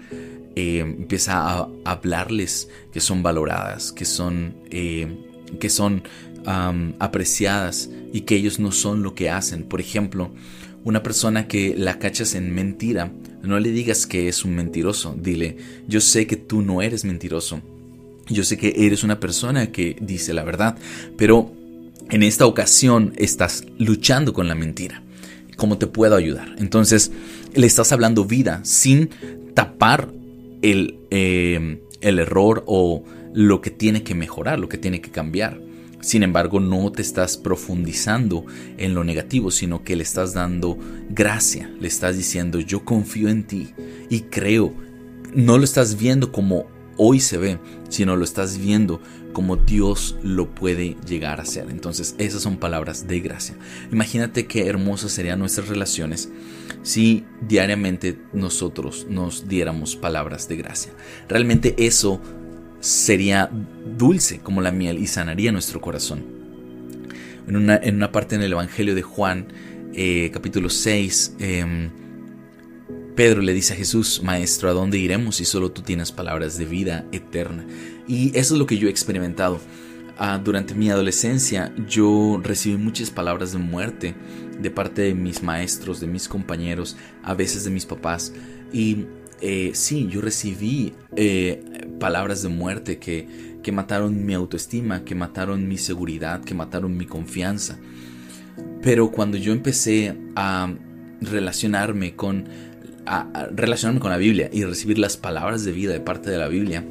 Eh, 0.57 0.81
empieza 0.81 1.39
a 1.39 1.69
hablarles 1.85 2.69
que 2.93 3.01
son 3.01 3.23
valoradas, 3.23 3.93
que 3.93 4.05
son, 4.05 4.55
eh, 4.71 5.07
que 5.61 5.71
son 5.71 6.03
apreciadas 6.99 7.89
y 8.13 8.23
que 8.23 8.35
ellos 8.35 8.59
no 8.59 8.73
son 8.73 9.05
lo 9.05 9.15
que 9.15 9.31
hacen. 9.31 9.63
Por 9.63 9.81
ejemplo, 9.81 10.33
una 10.83 11.05
persona 11.05 11.47
que 11.47 11.77
la 11.77 12.01
cachas 12.01 12.35
en 12.35 12.53
mentira, 12.53 13.13
no 13.43 13.61
le 13.61 13.71
digas 13.71 14.09
que 14.09 14.27
es 14.27 14.45
un 14.45 14.57
mentiroso, 14.57 15.17
dile, 15.17 15.57
yo 15.87 16.01
sé 16.01 16.27
que 16.27 16.37
tú 16.37 16.63
no 16.63 16.83
eres 16.83 17.05
mentiroso, 17.05 17.61
yo 18.29 18.43
sé 18.43 18.57
que 18.57 18.75
eres 18.77 19.05
una 19.05 19.21
persona 19.21 19.71
que 19.71 19.97
dice 20.01 20.35
la 20.35 20.43
verdad, 20.43 20.77
pero 21.17 21.53
en 22.11 22.25
esta 22.25 22.47
ocasión 22.47 23.13
estás 23.17 23.65
luchando 23.79 24.33
con 24.33 24.49
la 24.49 24.57
mentira. 24.57 25.03
¿Cómo 25.63 25.79
te 25.79 25.87
puedo 25.87 26.17
ayudar? 26.17 26.57
Entonces, 26.59 27.13
le 27.55 27.69
estás 27.69 27.93
hablando 27.93 28.25
vida 28.25 28.59
sin 28.65 29.11
tapar 29.55 30.09
el, 30.61 30.99
eh, 31.13 31.81
el 32.01 32.19
error 32.19 32.65
o 32.67 33.05
lo 33.33 33.61
que 33.61 33.71
tiene 33.71 34.03
que 34.03 34.17
mejorar, 34.17 34.59
lo 34.59 34.69
que 34.69 34.77
tiene 34.77 35.01
que 35.01 35.13
cambiar. 35.13 35.61
Sin 36.01 36.25
embargo, 36.25 36.59
no 36.59 36.91
te 36.91 37.01
estás 37.01 37.37
profundizando 37.37 38.45
en 38.77 38.93
lo 38.93 39.05
negativo, 39.05 39.53
sino 39.53 39.85
que 39.85 39.95
le 39.95 40.03
estás 40.03 40.35
dando 40.35 40.77
gracia, 41.11 41.71
le 41.79 41.87
estás 41.87 42.17
diciendo 42.17 42.59
yo 42.59 42.85
confío 42.85 43.29
en 43.29 43.47
ti 43.47 43.71
y 44.11 44.23
creo. 44.23 44.75
No 45.33 45.59
lo 45.59 45.65
estás 45.65 45.97
viendo 45.97 46.33
como 46.33 46.67
hoy 46.97 47.21
se 47.21 47.39
ve, 47.39 47.59
sino 47.89 48.17
lo 48.17 48.25
estás 48.25 48.59
viendo 48.59 49.01
como 49.33 49.57
Dios 49.57 50.17
lo 50.23 50.55
puede 50.55 50.97
llegar 51.07 51.41
a 51.41 51.45
ser. 51.45 51.71
Entonces, 51.71 52.15
esas 52.19 52.43
son 52.43 52.59
palabras 52.59 53.07
de 53.09 53.21
gracia. 53.21 53.57
Imagínate 53.91 54.47
qué 54.47 54.67
hermosas 54.67 55.13
serían 55.13 55.39
nuestras 55.39 55.69
relaciones 55.69 56.31
si 56.83 57.25
diariamente 57.41 58.19
nosotros 58.33 59.07
nos 59.09 59.49
diéramos 59.49 59.97
palabras 59.97 60.49
de 60.49 60.57
gracia. 60.57 60.93
Realmente 61.29 61.75
eso 61.79 62.21
sería 62.81 63.51
dulce 63.97 64.41
como 64.41 64.61
la 64.61 64.73
miel 64.73 64.99
y 64.99 65.07
sanaría 65.07 65.53
nuestro 65.53 65.81
corazón. 65.81 66.25
En 67.47 67.57
una, 67.57 67.77
en 67.77 67.97
una 67.97 68.13
parte 68.13 68.35
en 68.35 68.43
el 68.43 68.53
Evangelio 68.53 68.95
de 68.95 69.03
Juan, 69.03 69.47
eh, 69.95 70.31
capítulo 70.33 70.69
6, 70.69 71.37
em, 71.39 71.91
Pedro 73.15 73.43
le 73.43 73.53
dice 73.53 73.75
a 73.75 73.77
Jesús, 73.77 74.23
Maestro, 74.23 74.71
¿a 74.71 74.73
dónde 74.73 74.99
iremos 74.99 75.37
si 75.37 75.45
solo 75.45 75.71
tú 75.71 75.83
tienes 75.83 76.11
palabras 76.13 76.57
de 76.57 76.65
vida 76.65 77.05
eterna? 77.13 77.67
Y 78.09 78.29
eso 78.39 78.55
es 78.55 78.59
lo 78.59 78.67
que 78.67 78.79
yo 78.79 78.89
he 78.89 78.91
experimentado. 78.91 79.61
Ah, 80.19 80.41
durante 80.43 80.75
mi 80.75 80.91
adolescencia 80.91 81.75
yo 81.87 82.41
recibí 82.43 82.77
muchas 82.77 83.11
palabras 83.11 83.53
de 83.53 83.59
muerte 83.59 84.15
de 84.61 84.71
parte 84.71 85.03
de 85.03 85.15
mis 85.15 85.43
maestros, 85.43 86.01
de 86.01 86.07
mis 86.07 86.29
compañeros, 86.29 86.97
a 87.23 87.35
veces 87.35 87.65
de 87.65 87.71
mis 87.71 87.85
papás. 87.85 88.33
Y 88.73 89.07
eh, 89.43 89.73
sí, 89.75 90.09
yo 90.09 90.23
recibí 90.23 90.95
eh, 91.15 91.63
palabras 91.99 92.43
de 92.43 92.49
muerte 92.49 92.99
que, 92.99 93.59
que 93.63 93.73
mataron 93.73 94.25
mi 94.25 94.33
autoestima, 94.33 95.05
que 95.05 95.15
mataron 95.15 95.69
mi 95.69 95.77
seguridad, 95.77 96.43
que 96.43 96.55
mataron 96.55 96.97
mi 96.97 97.05
confianza. 97.05 97.79
Pero 98.81 99.11
cuando 99.11 99.37
yo 99.37 99.53
empecé 99.53 100.17
a 100.35 100.73
relacionarme 101.21 102.17
con, 102.17 102.49
a 103.07 103.49
relacionarme 103.55 104.01
con 104.01 104.11
la 104.11 104.17
Biblia 104.17 104.49
y 104.53 104.65
recibir 104.65 104.99
las 104.99 105.17
palabras 105.17 105.65
de 105.65 105.73
vida 105.73 105.93
de 105.93 106.01
parte 106.01 106.31
de 106.31 106.39
la 106.39 106.49
Biblia, 106.49 106.85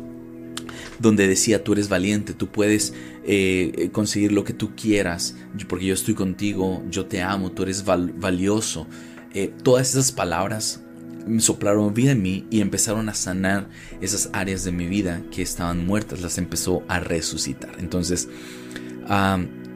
donde 0.99 1.27
decía 1.27 1.63
tú 1.63 1.73
eres 1.73 1.89
valiente, 1.89 2.33
tú 2.33 2.47
puedes 2.47 2.93
eh, 3.23 3.89
conseguir 3.91 4.31
lo 4.31 4.43
que 4.43 4.53
tú 4.53 4.75
quieras, 4.75 5.35
porque 5.67 5.85
yo 5.85 5.93
estoy 5.93 6.13
contigo, 6.13 6.83
yo 6.89 7.05
te 7.05 7.21
amo, 7.21 7.51
tú 7.51 7.63
eres 7.63 7.83
valioso. 7.85 8.87
Eh, 9.33 9.51
todas 9.63 9.91
esas 9.91 10.11
palabras 10.11 10.81
soplaron 11.37 11.93
vida 11.93 12.11
en 12.11 12.21
mí 12.21 12.47
y 12.49 12.61
empezaron 12.61 13.09
a 13.09 13.13
sanar 13.13 13.69
esas 14.01 14.29
áreas 14.33 14.63
de 14.63 14.71
mi 14.71 14.87
vida 14.87 15.21
que 15.31 15.41
estaban 15.41 15.85
muertas, 15.85 16.21
las 16.21 16.37
empezó 16.37 16.83
a 16.87 16.99
resucitar. 16.99 17.75
Entonces, 17.79 18.27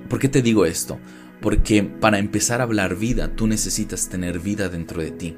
¿por 0.10 0.20
qué 0.20 0.28
te 0.28 0.42
digo 0.42 0.66
esto? 0.66 1.00
Porque 1.42 1.84
para 1.84 2.18
empezar 2.18 2.62
a 2.62 2.64
hablar 2.64 2.96
vida, 2.96 3.36
tú 3.36 3.48
necesitas 3.48 4.10
tener 4.10 4.40
vida 4.40 4.70
dentro 4.70 5.02
de 5.02 5.12
ti. 5.12 5.36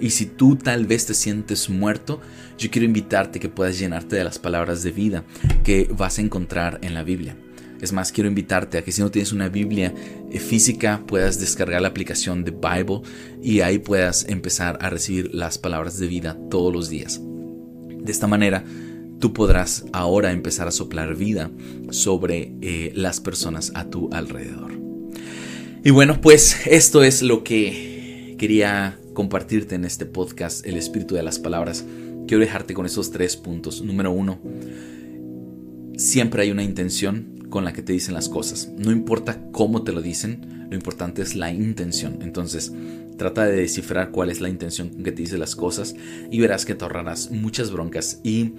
Y 0.00 0.10
si 0.10 0.26
tú 0.26 0.56
tal 0.56 0.86
vez 0.86 1.06
te 1.06 1.14
sientes 1.14 1.68
muerto, 1.68 2.20
yo 2.58 2.70
quiero 2.70 2.86
invitarte 2.86 3.38
que 3.38 3.48
puedas 3.48 3.78
llenarte 3.78 4.16
de 4.16 4.24
las 4.24 4.38
palabras 4.38 4.82
de 4.82 4.92
vida 4.92 5.24
que 5.62 5.88
vas 5.96 6.18
a 6.18 6.22
encontrar 6.22 6.78
en 6.82 6.94
la 6.94 7.02
Biblia. 7.02 7.36
Es 7.80 7.92
más, 7.92 8.12
quiero 8.12 8.28
invitarte 8.28 8.78
a 8.78 8.82
que 8.82 8.92
si 8.92 9.00
no 9.00 9.10
tienes 9.10 9.32
una 9.32 9.48
Biblia 9.48 9.94
eh, 10.30 10.38
física, 10.38 11.02
puedas 11.06 11.40
descargar 11.40 11.80
la 11.80 11.88
aplicación 11.88 12.44
de 12.44 12.50
Bible 12.50 13.02
y 13.42 13.60
ahí 13.60 13.78
puedas 13.78 14.26
empezar 14.28 14.78
a 14.82 14.90
recibir 14.90 15.34
las 15.34 15.58
palabras 15.58 15.98
de 15.98 16.06
vida 16.06 16.38
todos 16.50 16.72
los 16.72 16.90
días. 16.90 17.20
De 17.22 18.12
esta 18.12 18.26
manera, 18.26 18.64
tú 19.18 19.32
podrás 19.32 19.84
ahora 19.92 20.32
empezar 20.32 20.68
a 20.68 20.72
soplar 20.72 21.14
vida 21.14 21.50
sobre 21.90 22.52
eh, 22.60 22.92
las 22.94 23.20
personas 23.20 23.72
a 23.74 23.88
tu 23.88 24.10
alrededor. 24.12 24.72
Y 25.82 25.90
bueno, 25.90 26.20
pues 26.20 26.66
esto 26.66 27.02
es 27.02 27.22
lo 27.22 27.42
que 27.44 28.36
quería 28.38 28.98
compartirte 29.20 29.74
en 29.74 29.84
este 29.84 30.06
podcast, 30.06 30.64
el 30.64 30.78
espíritu 30.78 31.14
de 31.14 31.22
las 31.22 31.38
palabras. 31.38 31.84
Quiero 32.26 32.40
dejarte 32.40 32.72
con 32.72 32.86
esos 32.86 33.10
tres 33.10 33.36
puntos. 33.36 33.82
Número 33.82 34.10
uno, 34.10 34.40
siempre 35.98 36.42
hay 36.42 36.50
una 36.50 36.62
intención 36.62 37.46
con 37.50 37.66
la 37.66 37.74
que 37.74 37.82
te 37.82 37.92
dicen 37.92 38.14
las 38.14 38.30
cosas. 38.30 38.70
No 38.78 38.90
importa 38.90 39.42
cómo 39.52 39.82
te 39.82 39.92
lo 39.92 40.00
dicen, 40.00 40.68
lo 40.70 40.74
importante 40.74 41.20
es 41.20 41.34
la 41.34 41.52
intención. 41.52 42.20
Entonces, 42.22 42.72
trata 43.18 43.44
de 43.44 43.56
descifrar 43.56 44.10
cuál 44.10 44.30
es 44.30 44.40
la 44.40 44.48
intención 44.48 44.88
con 44.88 45.04
que 45.04 45.12
te 45.12 45.20
dice 45.20 45.36
las 45.36 45.54
cosas 45.54 45.94
y 46.30 46.40
verás 46.40 46.64
que 46.64 46.74
te 46.74 46.82
ahorrarás 46.86 47.30
muchas 47.30 47.70
broncas 47.70 48.22
y 48.24 48.54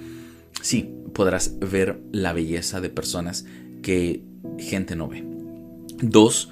sí, 0.62 0.94
podrás 1.16 1.58
ver 1.58 2.00
la 2.12 2.34
belleza 2.34 2.82
de 2.82 2.92
personas 2.92 3.46
que 3.82 4.22
gente 4.60 4.96
no 4.96 5.08
ve. 5.08 5.24
Dos, 6.04 6.50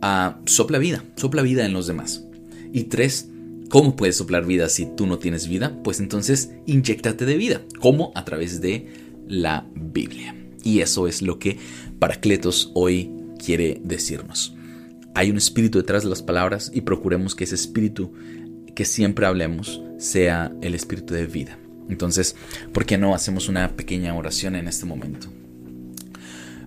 uh, 0.00 0.46
sopla 0.46 0.78
vida, 0.78 1.02
sopla 1.16 1.42
vida 1.42 1.66
en 1.66 1.72
los 1.72 1.88
demás. 1.88 2.24
Y 2.72 2.84
tres, 2.84 3.30
¿cómo 3.68 3.96
puedes 3.96 4.16
soplar 4.16 4.46
vida 4.46 4.68
si 4.68 4.86
tú 4.86 5.06
no 5.06 5.18
tienes 5.18 5.48
vida? 5.48 5.78
Pues 5.82 6.00
entonces, 6.00 6.50
inyectate 6.66 7.24
de 7.24 7.36
vida. 7.36 7.62
¿Cómo? 7.80 8.12
A 8.14 8.24
través 8.24 8.60
de 8.60 8.86
la 9.26 9.66
Biblia. 9.74 10.34
Y 10.62 10.80
eso 10.80 11.06
es 11.06 11.22
lo 11.22 11.38
que 11.38 11.58
Paracletos 11.98 12.70
hoy 12.74 13.10
quiere 13.44 13.80
decirnos. 13.82 14.54
Hay 15.14 15.30
un 15.30 15.36
espíritu 15.36 15.78
detrás 15.78 16.04
de 16.04 16.10
las 16.10 16.22
palabras 16.22 16.70
y 16.72 16.82
procuremos 16.82 17.34
que 17.34 17.44
ese 17.44 17.56
espíritu 17.56 18.12
que 18.74 18.84
siempre 18.84 19.26
hablemos 19.26 19.82
sea 19.98 20.52
el 20.62 20.74
espíritu 20.76 21.14
de 21.14 21.26
vida. 21.26 21.58
Entonces, 21.88 22.36
¿por 22.72 22.86
qué 22.86 22.98
no 22.98 23.14
hacemos 23.14 23.48
una 23.48 23.74
pequeña 23.74 24.14
oración 24.14 24.54
en 24.54 24.68
este 24.68 24.86
momento? 24.86 25.28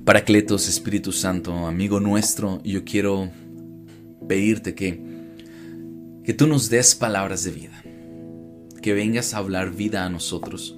Paracletos, 0.03 0.67
Espíritu 0.67 1.11
Santo, 1.11 1.53
amigo 1.67 1.99
nuestro, 1.99 2.61
yo 2.63 2.83
quiero 2.83 3.31
pedirte 4.27 4.73
que, 4.73 5.11
que 6.23 6.34
tú 6.34 6.45
nos 6.45 6.69
des 6.69 6.93
palabras 6.93 7.43
de 7.43 7.51
vida, 7.51 7.84
que 8.81 8.93
vengas 8.93 9.34
a 9.34 9.38
hablar 9.38 9.71
vida 9.71 10.05
a 10.05 10.10
nosotros, 10.10 10.77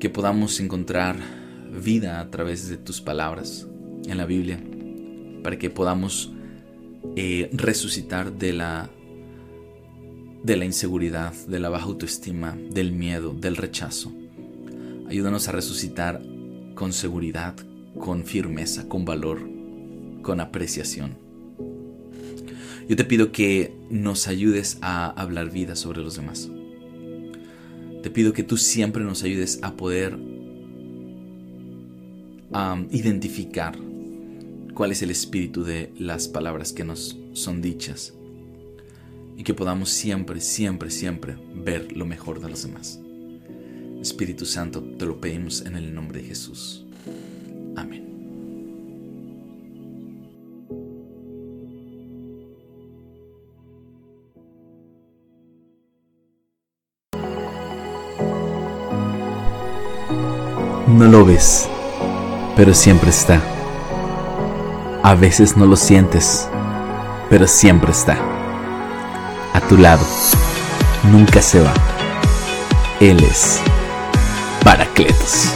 que 0.00 0.10
podamos 0.10 0.58
encontrar 0.58 1.16
vida 1.70 2.20
a 2.20 2.30
través 2.30 2.68
de 2.68 2.76
tus 2.76 3.00
palabras 3.00 3.68
en 4.06 4.18
la 4.18 4.26
Biblia, 4.26 4.60
para 5.44 5.56
que 5.56 5.70
podamos 5.70 6.32
eh, 7.14 7.48
resucitar 7.52 8.32
de 8.32 8.52
la, 8.52 8.90
de 10.42 10.56
la 10.56 10.64
inseguridad, 10.64 11.32
de 11.46 11.60
la 11.60 11.68
baja 11.68 11.84
autoestima, 11.84 12.58
del 12.72 12.90
miedo, 12.90 13.32
del 13.32 13.56
rechazo. 13.56 14.12
Ayúdanos 15.08 15.46
a 15.48 15.52
resucitar 15.52 16.22
con 16.74 16.92
seguridad, 16.92 17.54
con 17.98 18.24
firmeza, 18.24 18.88
con 18.88 19.04
valor, 19.04 19.48
con 20.22 20.40
apreciación. 20.40 21.29
Yo 22.90 22.96
te 22.96 23.04
pido 23.04 23.30
que 23.30 23.72
nos 23.88 24.26
ayudes 24.26 24.78
a 24.80 25.10
hablar 25.10 25.52
vida 25.52 25.76
sobre 25.76 26.02
los 26.02 26.16
demás. 26.16 26.50
Te 28.02 28.10
pido 28.10 28.32
que 28.32 28.42
tú 28.42 28.56
siempre 28.56 29.04
nos 29.04 29.22
ayudes 29.22 29.60
a 29.62 29.76
poder 29.76 30.18
identificar 32.90 33.78
cuál 34.74 34.90
es 34.90 35.02
el 35.02 35.12
espíritu 35.12 35.62
de 35.62 35.92
las 36.00 36.26
palabras 36.26 36.72
que 36.72 36.82
nos 36.82 37.16
son 37.32 37.62
dichas 37.62 38.12
y 39.36 39.44
que 39.44 39.54
podamos 39.54 39.90
siempre, 39.90 40.40
siempre, 40.40 40.90
siempre 40.90 41.36
ver 41.54 41.96
lo 41.96 42.06
mejor 42.06 42.40
de 42.40 42.50
los 42.50 42.64
demás. 42.64 42.98
Espíritu 44.00 44.44
Santo, 44.44 44.82
te 44.82 45.06
lo 45.06 45.20
pedimos 45.20 45.60
en 45.60 45.76
el 45.76 45.94
nombre 45.94 46.22
de 46.22 46.26
Jesús. 46.26 46.84
Amén. 47.76 47.99
No 61.00 61.06
lo 61.06 61.24
ves 61.24 61.66
pero 62.56 62.74
siempre 62.74 63.08
está. 63.08 63.40
A 65.02 65.14
veces 65.14 65.56
no 65.56 65.64
lo 65.64 65.76
sientes, 65.76 66.46
pero 67.30 67.46
siempre 67.46 67.90
está. 67.90 68.18
A 69.54 69.60
tu 69.66 69.78
lado. 69.78 70.04
Nunca 71.10 71.40
se 71.40 71.62
va. 71.62 71.72
Él 73.00 73.24
es 73.24 73.60
Paracletos. 74.62 75.54